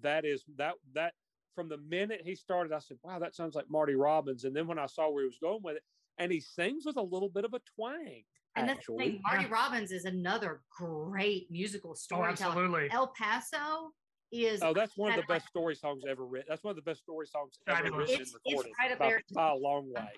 [0.00, 1.12] That is that that
[1.54, 4.66] from the minute he started, I said, "Wow, that sounds like Marty Robbins." And then
[4.66, 5.82] when I saw where he was going with it,
[6.16, 8.22] and he sings with a little bit of a twang.
[8.60, 9.50] And that's the thing, Marty Yeah.
[9.52, 12.50] Robbins is another great musical Oh, storyteller.
[12.64, 12.90] absolutely.
[12.90, 13.92] El Paso
[14.30, 16.46] is oh, that's one of the kinda like- best story songs ever written.
[16.48, 19.08] That's one of the best story songs ever written It's- and it's right up by,
[19.08, 19.22] there.
[19.32, 20.12] by a long way.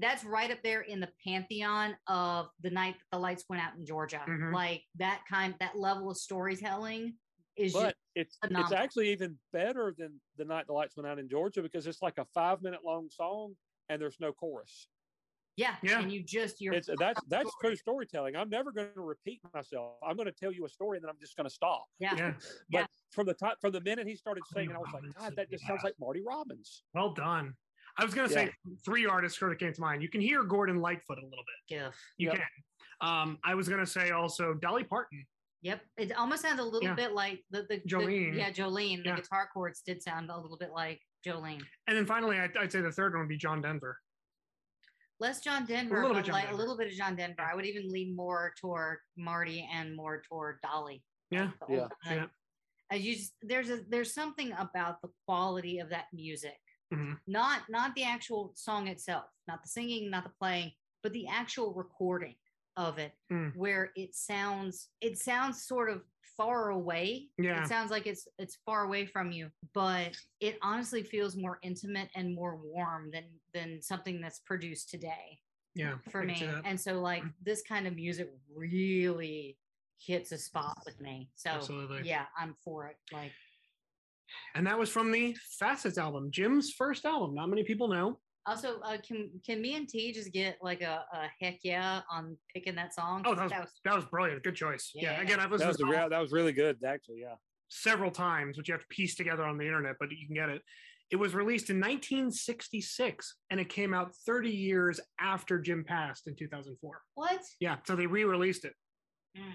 [0.00, 3.74] that's right up there in the pantheon of the night that the lights went out
[3.74, 4.22] in Georgia.
[4.28, 4.52] Mhm.
[4.52, 7.18] Like that kind, that level of storytelling
[7.56, 8.78] is But it's it's phenomenal.
[8.78, 12.18] actually even better than the night the lights went out in Georgia because it's like
[12.18, 13.56] a five minute long song
[13.88, 14.88] and there's no chorus.
[15.58, 16.00] Yeah, Yeah.
[16.00, 18.36] And you just you're It's that's that's true storytelling.
[18.36, 19.96] I'm never going to repeat myself.
[20.06, 21.84] I'm going to tell you a story and then I'm just going to stop.
[21.98, 22.14] yeah.
[22.16, 22.32] Yeah.
[22.70, 22.86] But Yeah.
[23.10, 25.50] from the top, from the minute he started Marty singing, I was like, God, that
[25.50, 25.68] just yeah.
[25.70, 26.84] sounds like Marty Robbins.
[26.94, 27.54] Well done.
[27.98, 28.52] I was gonna say
[28.84, 30.02] three artists sort of came to mind.
[30.02, 31.76] You can hear Gordon Lightfoot a little bit.
[31.76, 31.96] Gif.
[32.16, 32.36] You Yep.
[32.36, 33.08] can.
[33.08, 35.26] Um, I was gonna say also Dolly Parton.
[35.62, 35.80] Yep.
[35.96, 36.94] It almost sounds a little Yeah.
[36.94, 38.36] bit like the, the the- Jolene.
[38.36, 38.98] yeah, Jolene.
[39.02, 39.16] The Yeah.
[39.16, 41.64] guitar chords did sound a little bit like Jolene.
[41.88, 43.98] And then finally, I'd, I'd say the third one would be John Denver.
[45.20, 47.42] Less John Denver, little bit John like a little bit of John Denver.
[47.42, 51.02] I would even lean more toward Marty and more toward Dolly.
[51.30, 51.50] Yeah.
[51.68, 51.88] Yeah.
[52.06, 52.26] Yeah.
[52.90, 56.56] as you just there's a there's something about the quality of that music
[56.94, 57.18] Mhm.
[57.26, 61.74] not not the actual song itself not the singing not the playing but the actual
[61.74, 62.36] recording
[62.78, 63.54] of it Mm.
[63.56, 66.02] where it sounds it sounds sort of
[66.38, 67.62] far away Yeah.
[67.62, 72.08] it sounds like it's it's far away from you but it honestly feels more intimate
[72.14, 75.38] and more warm than than something that's produced today
[75.74, 75.96] Yeah.
[76.10, 76.62] for me that.
[76.64, 77.32] and so like mm.
[77.42, 79.58] this kind of music really
[79.98, 82.02] hits a spot with me so Absolutely.
[82.08, 83.32] yeah i'm for it like
[84.54, 87.34] And that was from the Facets album, Jim's first album.
[87.34, 88.18] Not many people know.
[88.48, 92.36] Also, uh, can can me and T just get like a, a heck yeah on
[92.54, 93.22] picking that song?
[93.26, 94.42] Oh, that was, that was that was brilliant.
[94.42, 94.90] Good choice.
[94.94, 95.12] Yeah.
[95.12, 95.20] Yeah.
[95.20, 97.20] Again, I've That listened was to real, that was really good, actually.
[97.20, 97.34] Yeah.
[97.68, 100.48] several times, which you have to piece together on the internet, but you can get
[100.48, 100.62] it.
[101.10, 106.34] It was released in 1966 and it came out 30 years after Jim passed in
[106.34, 107.00] 2004.
[107.14, 107.40] what?
[107.60, 108.74] Yeah, so they re-released it.
[109.36, 109.54] Mm.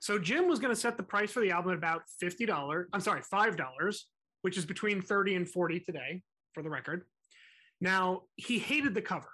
[0.00, 2.84] So Jim was going to set the price for the album at about $50.
[2.92, 3.96] I'm sorry, $5,
[4.42, 6.22] which is between 30 and 40 today
[6.54, 7.04] for the record.
[7.84, 9.28] Now, he hated the cover.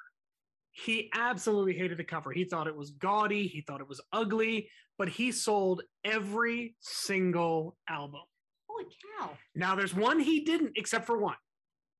[0.73, 2.33] He absolutely hated the cover.
[2.33, 7.77] He thought it was gaudy, he thought it was ugly, but he sold every single
[7.89, 8.23] album.
[8.69, 8.87] Holy
[9.21, 9.31] cow!
[9.55, 11.37] Now, there's one he didn't, except for one.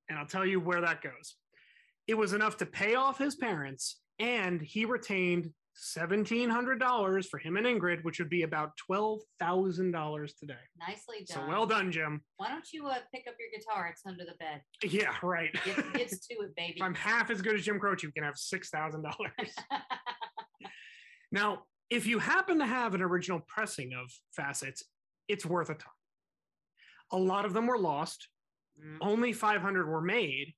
[0.09, 1.37] And I'll tell you where that goes.
[2.05, 5.51] It was enough to pay off his parents, and he retained
[5.97, 10.53] $1,700 for him and Ingrid, which would be about $12,000 today.
[10.79, 11.37] Nicely done.
[11.37, 12.21] So well done, Jim.
[12.37, 13.87] Why don't you uh, pick up your guitar?
[13.87, 14.61] It's under the bed.
[14.83, 15.49] Yeah, right.
[15.65, 16.75] Get, gets to it, baby.
[16.77, 19.03] if I'm half as good as Jim Croce, you can have $6,000.
[21.31, 24.83] now, if you happen to have an original pressing of Facets,
[25.27, 25.93] it's worth a ton.
[27.13, 28.27] A lot of them were lost.
[28.79, 28.97] Mm.
[29.01, 30.53] only 500 were made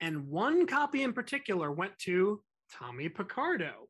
[0.00, 2.40] and one copy in particular went to
[2.70, 3.88] tommy picardo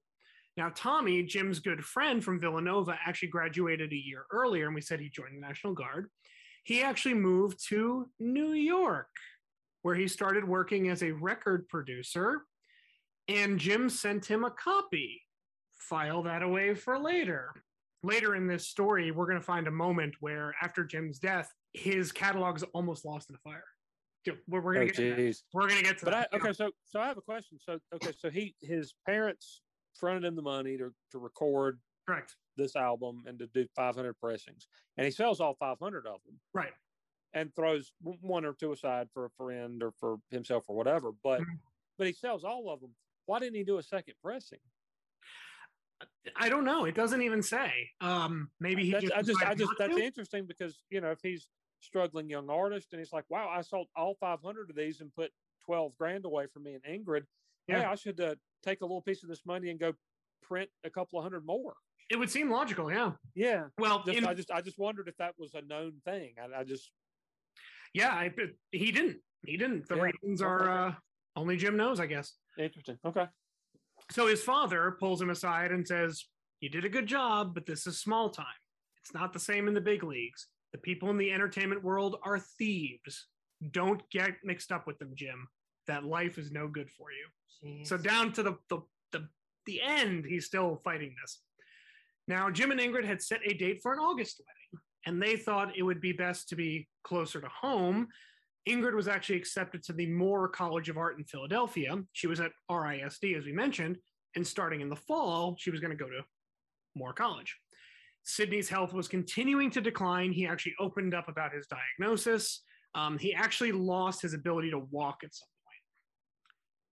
[0.59, 5.01] now tommy jim's good friend from villanova actually graduated a year earlier and we said
[5.01, 6.09] he joined the national guard
[6.65, 9.09] he actually moved to new york
[9.83, 12.43] where he started working as a record producer
[13.29, 15.23] and jim sent him a copy
[15.79, 17.53] file that away for later
[18.03, 22.11] later in this story we're going to find a moment where after jim's death his
[22.11, 23.65] catalog's almost lost in a fire
[24.49, 25.19] we're, we're Oh, gonna get to that.
[25.19, 25.43] jeez.
[25.55, 27.59] we're gonna get to But I, that okay, so so I have a question.
[27.63, 29.63] So okay, so he his parents
[29.99, 34.67] fronted him the money to to record correct this album and to do 500 pressings,
[34.97, 36.73] and he sells all 500 of them right
[37.35, 41.13] and throws one or two aside for a friend or for himself or whatever.
[41.13, 41.59] But Mhm.
[41.99, 42.95] but he sells all of them.
[43.27, 44.61] Why didn't he do a second pressing?
[46.37, 49.55] i don't know it doesn't even say um maybe he That's, just I just I
[49.55, 50.01] just that's to?
[50.01, 51.49] interesting because you know if he's
[51.81, 55.31] struggling young artist and he's like, wow, I sold all 500 of these and put
[55.65, 57.23] 12 grand away for me and Ingrid.
[57.67, 57.91] Hey, Yeah.
[57.91, 59.93] I should uh, take a little piece of this money and go
[60.43, 61.75] print a couple of hundred more.
[62.11, 63.13] It would seem logical, yeah.
[63.35, 63.65] Yeah.
[63.79, 66.35] Well, Just, in- I just I just wondered if that was a known thing.
[66.41, 66.91] I, I just
[67.95, 68.31] yeah, I,
[68.71, 69.17] he didn't.
[69.47, 69.89] He didn't.
[69.89, 70.95] The Yeah, reasons are uh,
[71.37, 72.35] only Jim knows, I guess.
[72.59, 72.99] interesting.
[73.05, 73.25] Okay.
[74.11, 76.25] So his father pulls him aside and says,
[76.61, 78.47] You did a good job, but this is small time.
[79.03, 80.49] It's not the same in the big leagues.
[80.73, 83.27] The people in the entertainment world are thieves.
[83.71, 85.49] Don't get mixed up with them, Jim.
[85.89, 87.27] That life is no good for you.
[87.85, 88.83] So down to the, the
[89.13, 89.29] the
[89.67, 91.41] the end, he's still fighting this.
[92.29, 95.77] Now, Jim and Ingrid had set a date for an August wedding, and they thought
[95.77, 98.09] it would be best to be closer to home.
[98.69, 101.97] Ingrid was actually accepted to the Moore College of Art in Philadelphia.
[102.13, 103.97] She was at RISD, as we mentioned,
[104.37, 106.21] and starting in the fall, she was going to go to
[106.95, 107.57] Moore College.
[108.25, 110.33] Sidney's health was continuing to decline.
[110.33, 112.63] He actually opened up about his diagnosis.
[112.95, 115.58] Um, he actually lost his ability to walk at some point.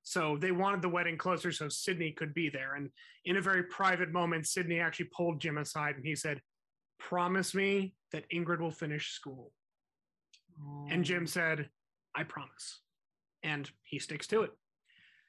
[0.06, 2.76] So they wanted the wedding closer so Sidney could be there.
[2.76, 2.90] And
[3.24, 6.40] in a very private moment, Sidney actually pulled Jim aside and he said,
[7.00, 9.52] Promise me that Ingrid will finish school.
[10.88, 11.26] And Jim oh.
[11.26, 11.68] said,
[12.14, 12.82] I promise.
[13.42, 14.52] And he sticks to it.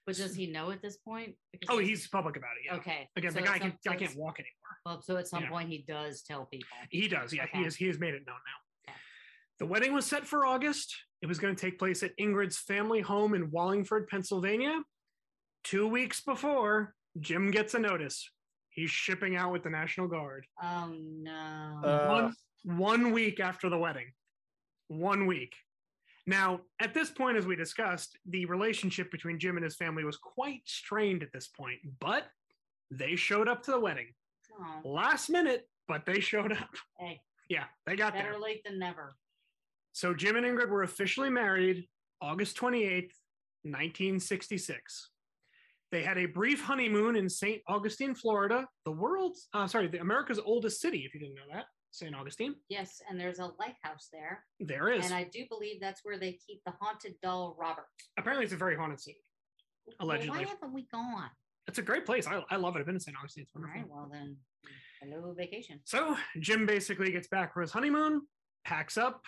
[0.06, 1.34] But does he know at this point?
[1.52, 2.68] Because Oh, he's public about it.
[2.68, 2.76] Yeah.
[2.76, 3.10] okay.
[3.18, 4.78] Again, so the guy, can, so can't walk anymore.
[4.86, 5.50] Well, so at some Yeah.
[5.50, 6.68] point he does tell people.
[6.92, 7.34] He does.
[7.34, 7.68] Yeah, he Okay.
[7.68, 7.76] is.
[7.76, 8.92] He has made it known now.
[8.92, 9.00] Okay.
[9.58, 10.96] The wedding was set for August.
[11.22, 14.82] It was going to take place at Ingrid's family home in Wallingford, Pennsylvania.
[15.64, 18.30] Two weeks before, Jim gets a notice.
[18.70, 20.46] He's shipping out with the National Guard.
[20.62, 21.80] Oh no.
[21.84, 22.32] Uh,
[22.64, 24.12] one, one week after the wedding.
[24.88, 25.54] One week.
[26.28, 30.18] Now, at this point, as we discussed, the relationship between Jim and his family was
[30.18, 32.26] quite strained at this point, but
[32.92, 34.08] they showed up to the wedding.
[34.60, 36.70] Oh, Last minute, but they showed up.
[37.00, 38.24] hey, Yeah, they got there.
[38.24, 39.16] better late than never.
[39.98, 41.88] So Jim and Ingrid were officially married
[42.22, 43.10] August 28th,
[43.64, 45.10] 1966.
[45.92, 47.64] They had a brief honeymoon in St.
[47.68, 51.66] Augustine, Florida, the world's, uh, sorry, the America's oldest city, if you didn't know that,
[51.90, 52.14] St.
[52.16, 52.54] Augustine.
[52.70, 55.04] Yes, and there's a lighthouse there, There is.
[55.04, 57.88] and I do believe that's where they keep the haunted doll Robert.
[58.20, 59.18] Apparently, it's a very haunted city.
[59.88, 60.30] Well, Allegedly.
[60.30, 61.32] why haven't we gone?
[61.68, 62.28] It's a great place.
[62.28, 62.82] I, I love it.
[62.82, 63.18] I've been to St.
[63.18, 63.46] Augustine.
[63.46, 63.82] It's wonderful.
[63.82, 64.38] right, well then,
[65.02, 65.80] hello vacation.
[65.86, 68.22] So Jim basically gets back from his honeymoon,
[68.64, 69.24] packs up,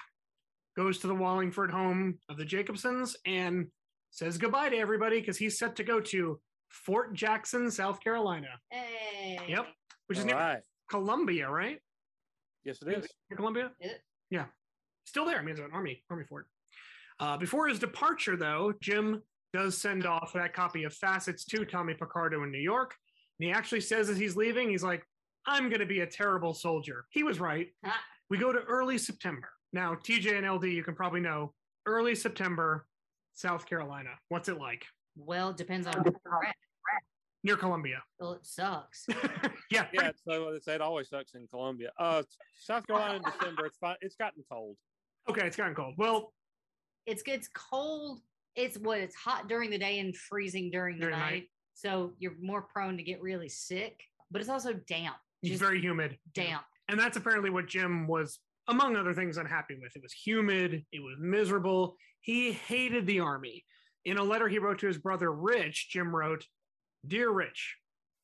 [0.76, 3.68] goes to the Wallingford home of the Jacobsons, and
[4.12, 6.40] says goodbye to everybody because he's set to go to
[6.70, 9.40] Fort Jackson, South Carolina, Hey.
[9.48, 9.68] Yep.
[10.08, 10.60] which is all near right.
[10.90, 11.80] Columbia, right?
[12.64, 13.08] Yes, it is.
[13.30, 13.72] Near Columbia?
[13.80, 14.02] Is it?
[14.30, 14.46] Yeah.
[15.06, 15.38] Still there.
[15.40, 16.48] I mean, it's an army, army fort.
[17.20, 19.22] Uh, before his departure, though, Jim
[19.54, 22.96] does send off that copy of Facets to Tommy Picardo in New York.
[23.40, 25.04] And he actually says as he's leaving, he's like,
[25.46, 27.06] I'm going to be a terrible soldier.
[27.10, 27.68] He was right.
[27.86, 27.96] Ah.
[28.30, 29.50] We go to early September.
[29.74, 31.54] Now, TJ and LD, you can probably know
[31.86, 32.86] early September,
[33.34, 34.10] South Carolina.
[34.30, 34.86] What's it like?
[35.16, 36.56] Well, depends on where we're at.
[37.44, 38.02] Near Columbia.
[38.20, 39.06] Well, it sucks.
[39.72, 39.86] yeah.
[39.94, 41.90] Yeah, so it's, it always sucks in Columbia.
[41.98, 42.24] Uh,
[42.60, 43.96] South Carolina in December, it's fine.
[44.02, 44.76] It's gotten cold.
[45.30, 45.94] Okay, it's gotten cold.
[45.98, 46.34] Well,
[47.06, 48.20] it's it's cold.
[48.56, 51.32] It's what it's hot during the day and freezing during the During night.
[51.32, 51.44] night.
[51.76, 54.02] So you're more prone to get really sick.
[54.32, 55.16] But it's also damp.
[55.42, 56.18] it's very humid.
[56.34, 56.64] damp.
[56.90, 58.40] And that's apparently what Jim was,
[58.70, 59.96] among other things, unhappy with.
[59.96, 61.96] It was humid, it was miserable.
[62.22, 63.66] He hated the army.
[64.06, 66.46] In a letter he wrote to his brother Rich, Jim wrote,
[67.06, 67.78] Dear Rich,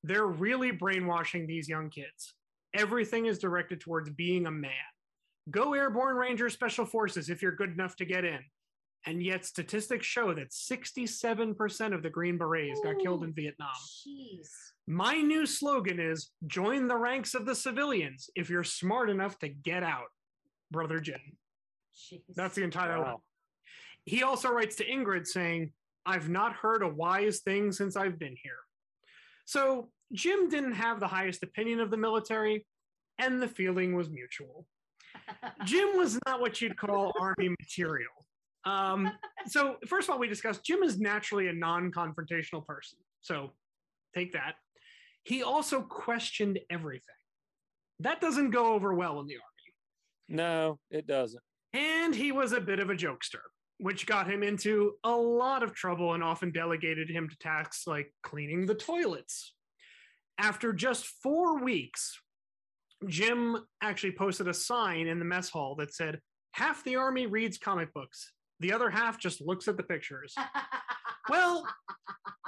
[0.04, 2.36] they're really brainwashing these young kids.
[2.74, 4.72] Everything is directed towards being a man.
[5.50, 8.40] Go Airborne Ranger Special Forces if you're good enough to get in.
[9.08, 13.70] And yet, statistics show that 67% of the Green Berets got killed in Vietnam.
[14.08, 14.48] Jeez.
[14.88, 19.50] My new slogan is join the ranks of the civilians if you're smart enough to
[19.50, 20.08] get out,
[20.72, 21.20] brother Jim.
[21.96, 22.22] Jeez.
[22.36, 23.12] That's the entire letter.
[23.12, 23.22] Wow.
[24.06, 25.72] He also writes to Ingrid saying,
[26.06, 28.60] I've not heard a wise thing since I've been here.
[29.46, 32.66] So Jim didn't have the highest opinion of the military,
[33.18, 34.66] and the feeling was mutual.
[35.66, 38.12] Jim was not what you'd call army material.
[38.66, 39.12] Um,
[39.48, 42.98] so, first of all, we discussed Jim is naturally a non confrontational person.
[43.22, 43.52] So,
[44.14, 44.56] take that.
[45.24, 47.02] He also questioned everything.
[48.00, 49.55] That doesn't go over well in the army.
[50.28, 51.42] No, it doesn't.
[51.74, 53.42] And he was a bit of a jokester,
[53.78, 58.14] which got him into a lot of trouble and often delegated him to tasks like
[58.24, 59.54] cleaning the toilets.
[60.38, 62.20] After just four weeks,
[63.08, 66.20] Jim actually posted a sign in the mess hall that said,
[66.54, 70.34] Half the army reads comic books, the other half just looks at the pictures.
[71.30, 71.68] well,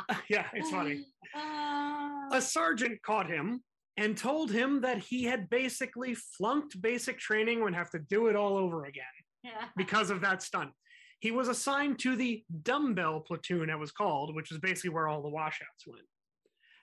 [0.29, 1.05] yeah, it's funny.
[2.31, 3.63] A sergeant caught him
[3.97, 8.27] and told him that he had basically flunked basic training and would have to do
[8.27, 9.03] it all over again
[9.75, 10.71] because of that stunt.
[11.19, 15.23] He was assigned to the dumbbell platoon, it was called, which is basically where all
[15.23, 16.05] the washouts went.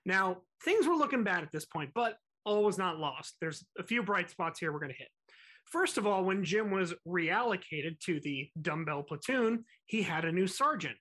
[0.05, 3.37] Now, things were looking bad at this point, but all was not lost.
[3.41, 5.09] There's a few bright spots here we're going to hit.
[5.67, 10.47] First of all, when Jim was reallocated to the dumbbell platoon, he had a new
[10.47, 10.97] sergeant,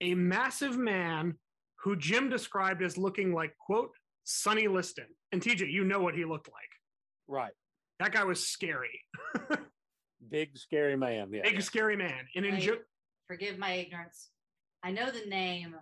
[0.00, 1.34] a massive man
[1.82, 3.90] who Jim described as looking like, quote,
[4.26, 5.06] Sonny Liston.
[5.32, 6.68] And TJ, you know what he looked like.
[7.28, 7.52] Right.
[8.00, 9.00] That guy was scary.
[10.30, 11.28] Big scary man.
[11.32, 11.42] Yeah.
[11.44, 12.26] Big, scary man.
[12.34, 12.62] And in Right.
[12.62, 12.78] jo-
[13.28, 14.30] Forgive my ignorance.
[14.82, 15.74] I know the name.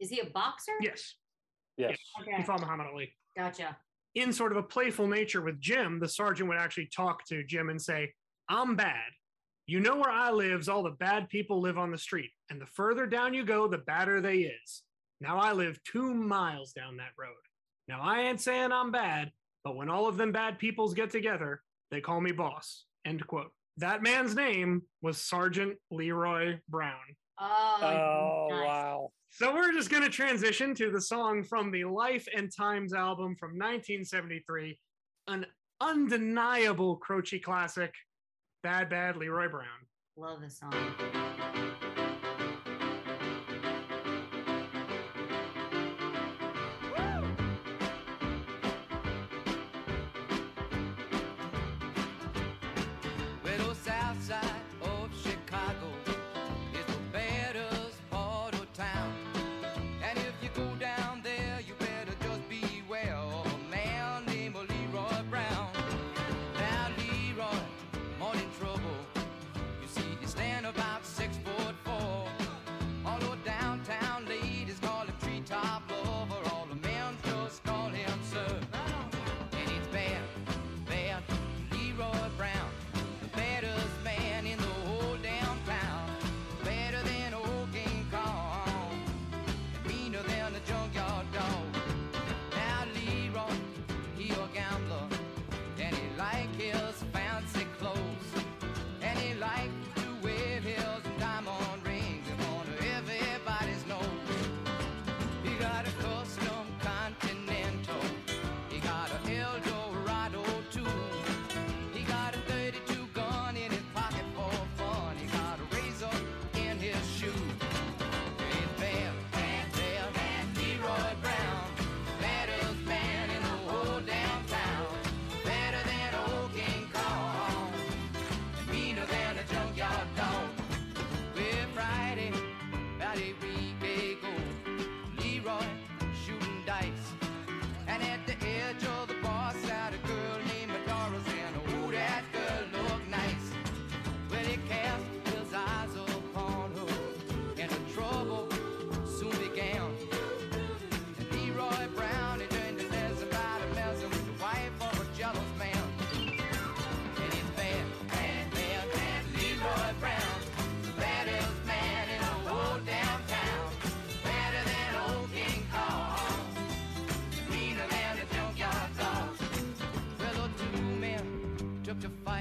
[0.00, 0.72] Is he a boxer?
[0.80, 1.14] yes,
[1.76, 1.98] Yes.
[2.16, 2.42] he Okay.
[2.44, 3.16] fought Muhammad Ali.
[3.36, 3.76] Gotcha.
[4.14, 7.68] in sort of a playful nature with Jim, the sergeant would actually talk to Jim
[7.68, 8.12] and say,
[8.48, 9.10] I'm bad.
[9.66, 12.30] You know where I lives, all the bad people live on the street.
[12.48, 14.82] And the further down you go, the badder they is.
[15.20, 17.34] Now I live two miles down that road.
[17.88, 19.30] Now I ain't saying I'm bad,
[19.62, 21.60] but when all of them bad peoples get together,
[21.90, 22.84] they call me boss.
[23.06, 23.50] End quote.
[23.78, 26.94] That man's name was Sergeant Leroy Brown.
[27.40, 28.64] Oh, Oh nice.
[28.66, 29.08] wow.
[29.30, 33.34] So we're just going to transition to the song from the Life and Times album
[33.34, 34.78] from 1973,
[35.26, 35.44] an
[35.80, 37.92] undeniable Croce classic,
[38.62, 39.66] Bad Bad Leroy Brown.
[40.16, 40.72] Love this song.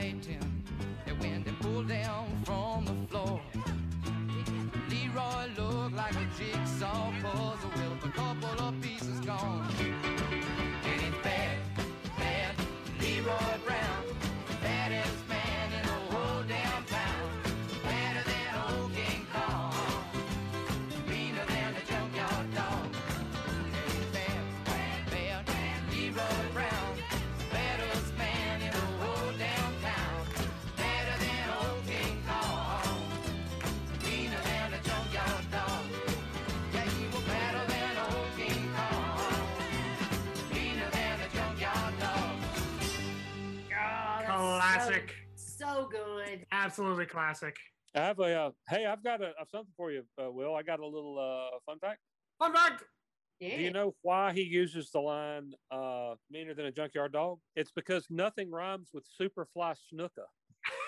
[0.03, 0.63] Fighting.
[1.05, 3.41] They went and pulled down from the floor.
[4.89, 8.62] Leroy looked like a jigsaw puzzle with a couple
[44.87, 45.15] Classic.
[45.35, 46.45] So, so good.
[46.51, 47.55] Absolutely classic.
[47.95, 50.55] I have a uh, hey, I've got a, a something for you, uh, Will.
[50.55, 51.99] I got a little uh, fun fact.
[52.39, 52.83] Fun fact.
[53.39, 53.57] Yeah.
[53.57, 57.39] Do you know why he uses the line uh, "meaner than a junkyard dog"?
[57.55, 60.25] It's because nothing rhymes with Superfly Snuka.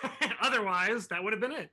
[0.42, 1.70] Otherwise, that would have been it.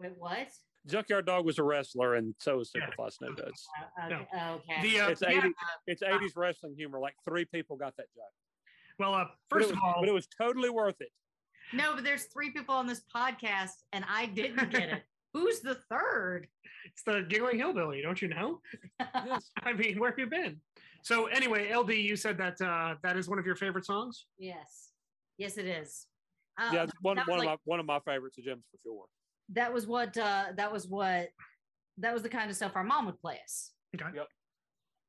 [0.00, 0.48] Wait, what?
[0.86, 2.82] Junkyard Dog was a wrestler, and so was Yeah.
[2.86, 3.48] Superfly Snuka.
[3.48, 3.66] It's,
[4.00, 4.16] Uh, No.
[4.20, 4.50] okay.
[4.50, 4.82] okay.
[4.82, 5.54] The uh, it's yeah, 80,
[5.86, 7.00] it's 80s wrestling humor.
[7.00, 8.24] Like three people got that joke.
[8.98, 11.08] well, uh, first was- of all, but it was totally worth it.
[11.72, 15.02] No, but there's three people on this podcast, and I didn't get it.
[15.34, 16.48] Who's the third?
[16.86, 18.00] it's the giggling hillbilly.
[18.00, 18.60] Don't you know?
[19.00, 19.50] Yes.
[19.62, 20.60] I mean, where have you been?
[21.02, 24.26] So anyway, LD, you said that uh, that is one of your favorite songs.
[24.38, 24.90] yes,
[25.38, 26.06] yes, it is.
[26.58, 28.78] Uh, yeah, it's one, one like- of my one of my favorites of Jim's for
[28.82, 29.04] sure.
[29.52, 31.28] that was what uh, that was what
[31.98, 33.72] that was the kind of stuff our mom would play us.
[33.94, 34.10] Okay.
[34.14, 34.26] Yep.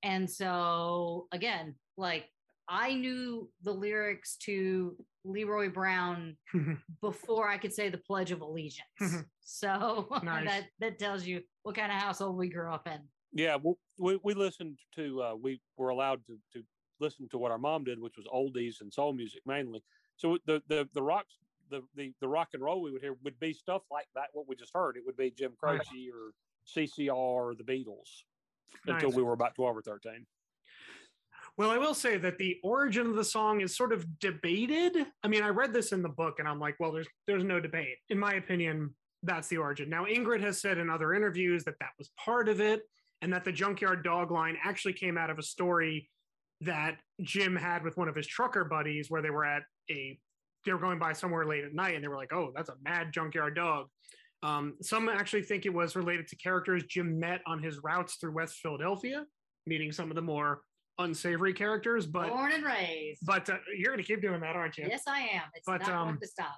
[0.03, 2.25] And so again, like
[2.69, 6.35] I knew the lyrics to Leroy Brown
[7.01, 8.83] before I could say the Pledge of Allegiance.
[9.41, 10.45] so Nice.
[10.45, 12.99] that that tells you what kind of household we grew up in.
[13.33, 16.63] Yeah, well, we we listened to uh, we were allowed to to
[16.99, 19.83] listen to what our mom did, which was oldies and soul music mainly.
[20.15, 21.37] So the the the rocks
[21.69, 24.27] the the the rock and roll we would hear would be stuff like that.
[24.33, 25.79] What we just heard, it would be Jim Right.
[25.79, 26.31] Croce or
[26.67, 28.23] CCR or the Beatles
[28.85, 30.25] until we were about twelve or thirteen.
[31.57, 34.95] Well, I will say that the origin of the song is sort of debated.
[35.23, 37.59] I mean, I read this in the book and I'm like, well, there's there's no
[37.59, 37.97] debate.
[38.09, 38.93] In my opinion,
[39.23, 39.89] that's the origin.
[39.89, 42.81] Now, Ingrid has said in other interviews that that was part of it
[43.23, 46.07] and that the junkyard dog line actually came out of a story
[46.61, 50.19] that Jim had with one of his trucker buddies where they were at a
[50.65, 52.75] they were going by somewhere late at night and they were like, "Oh, that's a
[52.83, 53.87] mad junkyard dog."
[54.43, 58.33] Um, some actually think it was related to characters Jim met on his routes through
[58.33, 59.25] West Philadelphia,
[59.65, 60.61] meeting some of the more
[60.99, 62.05] unsavory characters.
[62.05, 63.25] But Born and raised.
[63.25, 64.85] but uh, you're going to keep doing that, aren't you?
[64.89, 65.43] yes, I am.
[65.53, 66.55] It's But, not um, to stop.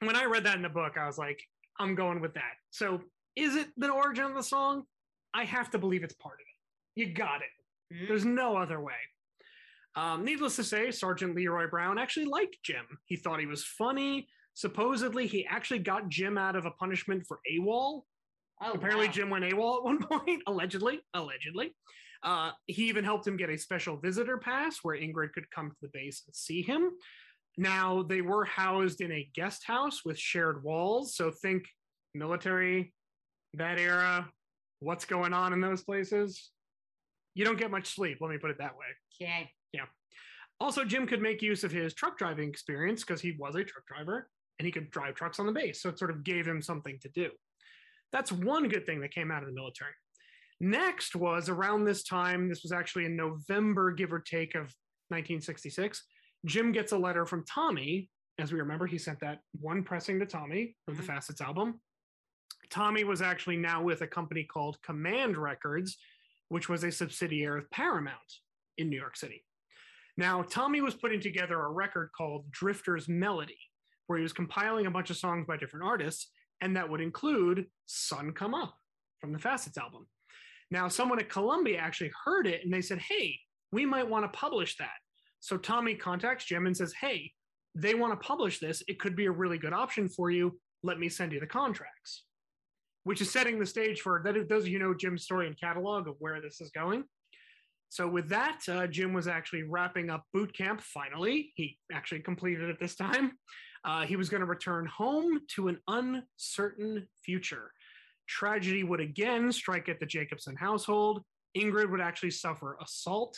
[0.00, 1.40] When I read that in the book, I was like,
[1.78, 2.52] I'm going with that.
[2.70, 3.00] So
[3.36, 4.84] is it the origin of the song?
[5.34, 7.00] I have to believe it's part of it.
[7.00, 7.94] You got it.
[7.94, 8.08] Mhm.
[8.08, 8.94] There's no other way.
[9.96, 12.86] Um, needless to say, Sergeant Leroy Brown actually liked Jim.
[13.06, 14.28] He thought he was funny.
[14.54, 18.02] Supposedly, he actually got Jim out of a punishment for AWOL.
[18.62, 19.12] Oh, Apparently, wow.
[19.12, 21.00] Jim went AWOL at one point, allegedly.
[21.14, 21.74] Allegedly.
[22.22, 25.76] Uh, he even helped him get a special visitor pass where Ingrid could come to
[25.80, 26.90] the base and see him.
[27.56, 31.14] Now, they were housed in a guest house with shared walls.
[31.14, 31.64] So think
[32.14, 32.92] military,
[33.54, 34.28] that era,
[34.80, 36.50] what's going on in those places.
[37.34, 38.86] You don't get much sleep, let me put it that way.
[39.20, 39.50] Okay.
[39.72, 39.86] Yeah.
[40.58, 43.86] Also, Jim could make use of his truck driving experience because he was a truck
[43.86, 44.28] driver
[44.58, 45.80] and he could drive trucks on the base.
[45.80, 47.30] So it sort of gave him something to do.
[48.12, 49.92] That's one good thing that came out of the military.
[50.60, 54.74] Next was around this time, this was actually in November, give or take, of
[55.08, 56.02] 1966.
[56.44, 58.10] Jim gets a letter from Tommy.
[58.38, 61.06] As we remember, he sent that one pressing to Tommy of the Mhm.
[61.06, 61.80] Facets album.
[62.68, 65.98] Tommy was actually now with a company called Command Records,
[66.48, 68.40] which was a subsidiary of Paramount
[68.76, 69.44] in New York City.
[70.16, 73.58] Now, Tommy was putting together a record called Drifter's Melody,
[74.06, 76.30] where he was compiling a bunch of songs by different artists,
[76.60, 78.78] and that would include Sun Come Up
[79.20, 80.08] from the Facets album.
[80.70, 83.38] Now, someone at Columbia actually heard it and they said, Hey,
[83.72, 84.98] we might want to publish that.
[85.40, 87.32] So Tommy contacts Jim and says, Hey,
[87.74, 88.82] they want to publish this.
[88.88, 90.58] It could be a really good option for you.
[90.82, 92.24] Let me send you the contracts,
[93.04, 94.48] which is setting the stage for that.
[94.48, 97.04] Those of you know Jim's story and catalog of where this is going.
[97.90, 100.80] So with that, uh, Jim was actually wrapping up boot camp.
[100.80, 103.32] Finally, he actually completed it this time.
[103.84, 107.72] Uh, he was going to return home to an uncertain future.
[108.30, 111.22] Tragedy would again strike at the Jacobson household.
[111.56, 113.36] Ingrid would actually suffer assault,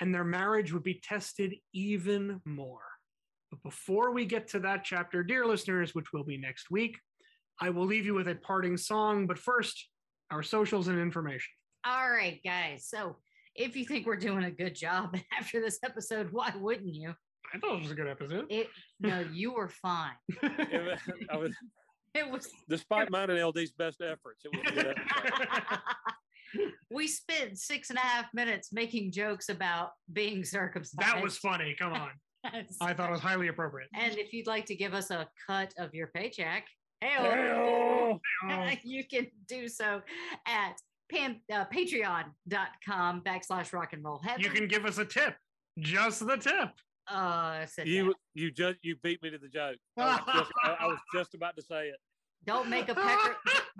[0.00, 2.86] and their marriage would be tested even more.
[3.50, 6.98] But before we get to that chapter, dear listeners, which will be next week,
[7.60, 9.26] I will leave you with a parting song.
[9.26, 9.88] But first,
[10.30, 11.52] our socials and information.
[11.86, 12.88] All right, guys.
[12.88, 13.16] So
[13.54, 17.14] if you think we're doing a good job after this episode, why wouldn't you?
[17.54, 18.46] I thought it was a good episode.
[18.48, 18.68] It
[19.00, 20.16] no, you were fine.
[20.42, 21.52] I was,
[22.20, 25.80] It was despite mine and LD's best efforts, it was a good episode.
[26.90, 31.00] we spent six and a half minutes making jokes about being circumcised.
[31.00, 31.74] that was funny.
[31.78, 32.10] Come on.
[32.80, 33.88] I thought it was highly appropriate.
[33.94, 36.66] and if you'd like to give us a cut of your paycheck,
[37.00, 38.20] hey, Hey-o.
[38.84, 40.00] you can do so
[40.46, 40.74] at
[41.10, 44.42] pan, uh, patreon.com backslash rock and roll heaven.
[44.42, 45.34] You can give us a tip.
[45.78, 46.70] Just the tip.
[47.08, 47.92] Uh, sit down.
[47.94, 49.76] You you just you beat me to the joke.
[49.96, 51.96] I was just, I, I was just about to say it.
[52.46, 53.36] Don't make a pecker.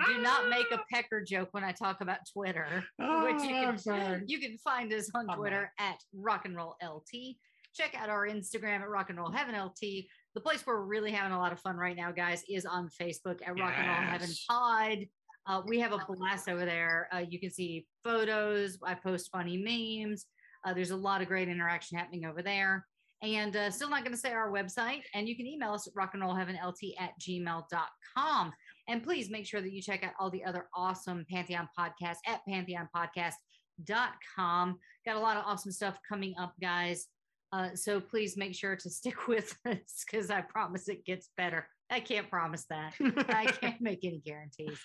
[0.06, 3.68] do not make a pecker joke when I talk about Twitter, which you Oh, can
[3.68, 4.22] I'm sorry.
[4.26, 7.36] you can find us on I'm Twitter at Rock and Roll LT.
[7.74, 10.06] Check out our Instagram at Rock and Roll Heaven LT.
[10.34, 12.88] The place where we're really having a lot of fun right now, guys, is on
[13.00, 14.44] Facebook at Rock and Roll Heaven Yes.
[14.48, 14.98] Pod.
[15.46, 17.06] Uh, we have a blast over there.
[17.12, 18.78] Uh, you can see photos.
[18.82, 20.24] I post funny memes.
[20.64, 22.86] Uh, there's a lot of great interaction happening over there.
[23.24, 25.00] And uh, still not going to say our website.
[25.14, 28.52] And you can email us at rockandrollheavenlt at gmail.com.
[28.86, 32.42] And please make sure that you check out all the other awesome Pantheon podcasts at
[32.46, 34.78] pantheonpodcast.com.
[35.06, 37.06] Got a lot of awesome stuff coming up, guys.
[37.50, 41.66] Uh, so please make sure to stick with us because I promise it gets better.
[41.90, 42.92] I can't promise that.
[43.00, 44.78] I can't make any guarantees.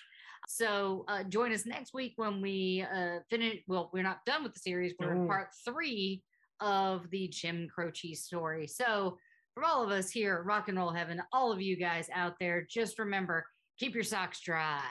[0.48, 3.58] So uh, join us next week when we uh, finish.
[3.68, 4.94] Well, we're not done with the series.
[4.98, 6.22] We're in part three
[6.60, 8.66] of the Jim Croce story.
[8.66, 9.18] So
[9.54, 12.34] from all of us here at Rock and Roll Heaven, all of you guys out
[12.40, 13.44] there, just remember
[13.78, 14.82] keep your socks dry.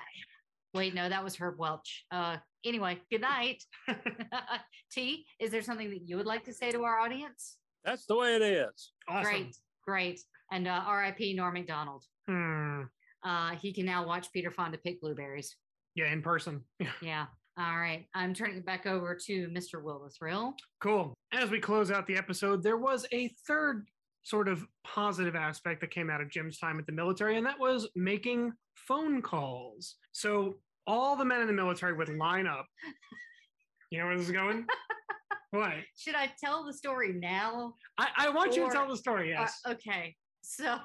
[0.73, 2.05] Wait, no, that was Herb Welch.
[2.11, 3.63] Uh, anyway, good night.
[4.91, 7.57] T, is there something that you would like to say to our audience?
[7.83, 8.91] That's the way it is.
[9.07, 9.23] Awesome.
[9.23, 9.55] Great,
[9.85, 10.19] great.
[10.51, 12.03] And uh, RIP Norm Macdonald.
[12.27, 12.83] Hmm.
[13.23, 15.55] Uh, he can now watch Peter Fonda pick blueberries.
[15.95, 16.63] Yeah, in person.
[17.01, 17.25] Yeah.
[17.59, 18.05] All right.
[18.15, 19.83] I'm turning it back over to Mr.
[19.83, 20.53] Will the Thrill.
[20.79, 21.13] Cool.
[21.33, 23.85] As we close out the episode, there was a third
[24.23, 27.59] sort of positive aspect that came out of Jim's time at the military, and that
[27.59, 29.95] was making phone calls.
[30.13, 30.55] So
[30.87, 32.65] all the men in the military would line up.
[33.91, 34.65] You know where this is going?
[35.51, 35.73] what?
[35.97, 37.73] Should I tell the story now?
[37.97, 39.59] I, I want you to tell the story, Uh, yes.
[39.67, 40.15] okay.
[40.41, 40.77] So,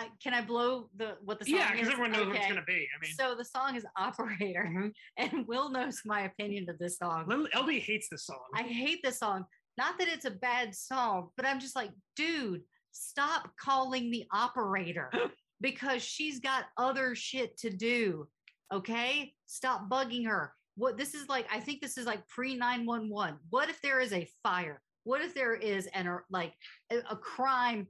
[0.00, 1.92] I, can I blow the what the song yeah, because is?
[1.92, 2.86] everyone knows what it's going to be.
[2.96, 4.92] I mean, so the song is Operator, Mhm.
[5.18, 7.26] and Will knows my opinion of this song.
[7.54, 8.40] LD hates this song.
[8.54, 9.44] I hate this song.
[9.76, 12.62] Not that it's a bad song, but I'm just like, dude,
[12.92, 15.10] stop calling the operator
[15.60, 18.26] because she's got other shit to do.
[18.72, 19.34] Okay?
[19.46, 20.54] Stop bugging her.
[20.76, 23.38] What this is like, I think this is like pre 911.
[23.50, 24.80] What if there is a fire?
[25.04, 26.52] What if there is an or like
[26.90, 27.86] a, a crime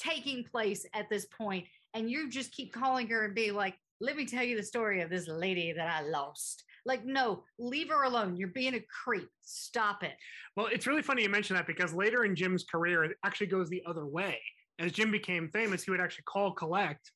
[0.00, 4.16] taking place at this point and you just keep calling her and be like, let
[4.16, 6.64] me tell you the story of this lady that I lost.
[6.86, 8.36] Like, no, leave her alone.
[8.36, 9.28] You're being a creep.
[9.42, 10.14] Stop it.
[10.56, 13.68] Well, it's really funny you mention that because later in Jim's career, it actually goes
[13.68, 14.40] the other way.
[14.78, 17.10] As Jim became famous, he would actually call collect.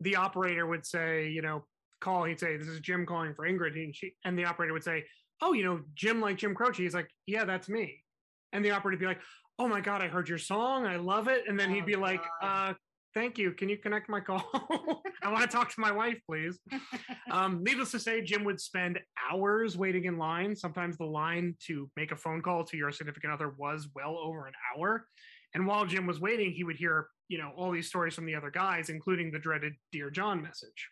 [0.00, 1.64] The operator would say, you know,
[2.00, 2.22] call.
[2.22, 5.04] He'd say, "This is Jim calling for Ingrid," and she and the operator would say,
[5.40, 8.04] "Oh, you know, Jim like Jim Croce." He's like, "Yeah, that's me."
[8.52, 9.20] And the operator would be like,
[9.58, 10.86] "Oh my god, I heard your song.
[10.86, 12.74] I love it." And then he'd Oh, be like, "Uh,
[13.14, 13.52] thank you.
[13.52, 14.44] Can you connect my call?
[15.22, 16.58] I want to talk to my wife, please."
[17.30, 18.98] um, needless to say, Jim would spend
[19.30, 20.54] hours waiting in line.
[20.54, 24.46] Sometimes the line to make a phone call to your significant other was well over
[24.46, 25.06] an hour.
[25.54, 28.34] And while Jim was waiting, he would hear, you know, all these stories from the
[28.34, 30.90] other guys, including the dreaded "Dear John" message.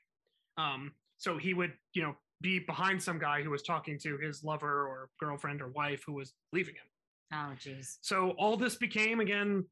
[0.57, 4.43] Um, so he would, you know, be behind some guy who was talking to his
[4.45, 6.85] lover or girlfriend or wife who was leaving him.
[7.33, 7.97] Oh, jeez.
[8.03, 9.65] So all this became again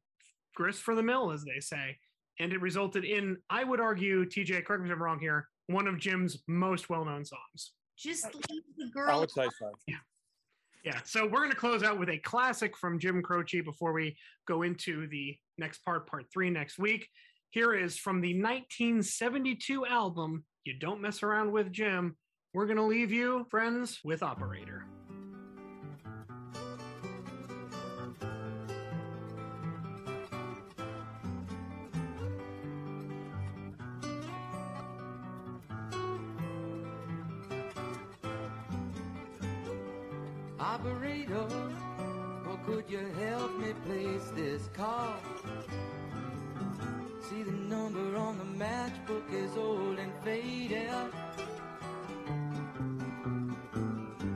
[0.54, 1.98] grist for the mill, as they say,
[2.40, 5.86] and it resulted in, I would argue, TJ, correct me if I'm wrong here, one
[5.86, 7.72] of Jim's most well-known songs.
[7.96, 9.20] Just leave the I girl.
[9.20, 9.72] would say so.
[10.84, 14.16] Yeah, so we're going to close out with a classic from Jim Croce before we
[14.46, 17.08] go into the next part, part three next week.
[17.50, 22.16] Here is from the 1972 album, You Don't Mess Around with Jim.
[22.52, 24.84] We're going to leave you, friends, with Operator.
[24.84, 24.86] Operator,
[44.74, 45.14] call?
[47.28, 50.90] See the number on the matchbook is old and faded.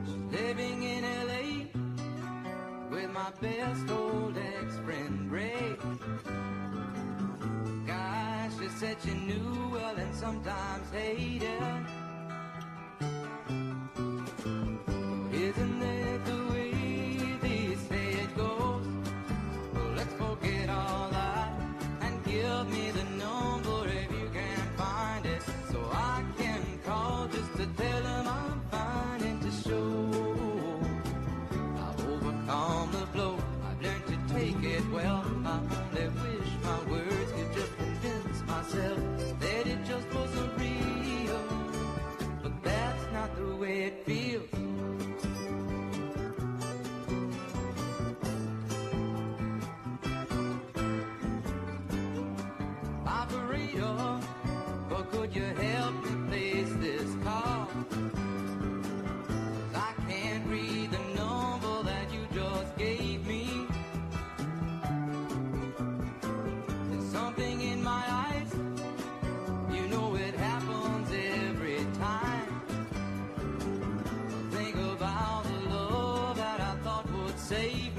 [0.05, 1.65] She's living in LA
[2.89, 5.75] with my best old ex-friend Ray.
[7.85, 11.88] Gosh, she said she knew well and sometimes hated.
[77.59, 77.98] Would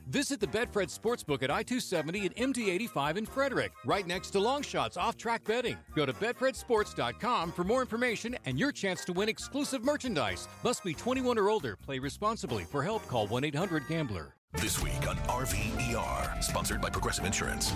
[0.11, 4.39] Visit the Betfred Sportsbook at I 270 and MD 85 in Frederick, right next to
[4.39, 5.77] Longshots off track betting.
[5.95, 10.49] Go to BetfredSports.com for more information and your chance to win exclusive merchandise.
[10.65, 11.77] Must be 21 or older.
[11.77, 12.65] Play responsibly.
[12.65, 14.35] For help, call 1 800 Gambler.
[14.55, 17.71] This week on RVER, sponsored by Progressive Insurance.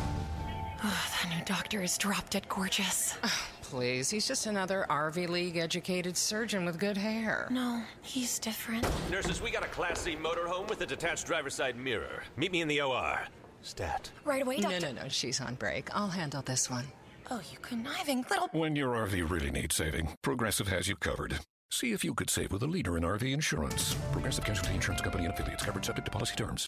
[0.84, 3.16] Oh, that new doctor is drop dead gorgeous.
[3.70, 7.48] Please, he's just another RV League educated surgeon with good hair.
[7.50, 8.86] No, he's different.
[9.10, 12.24] Nurses, we got a Class C motorhome with a detached driver's side mirror.
[12.38, 13.20] Meet me in the OR.
[13.64, 14.12] Stat.
[14.24, 14.94] Right away, No, doctor.
[14.94, 15.90] no, no, she's on break.
[15.96, 16.86] I'll handle this one.
[17.32, 18.48] Oh, you conniving little.
[18.52, 21.40] When your RV really needs saving, Progressive has you covered.
[21.72, 23.96] See if you could save with a leader in RV insurance.
[24.12, 26.68] Progressive Casualty Insurance Company and affiliates covered subject to policy terms.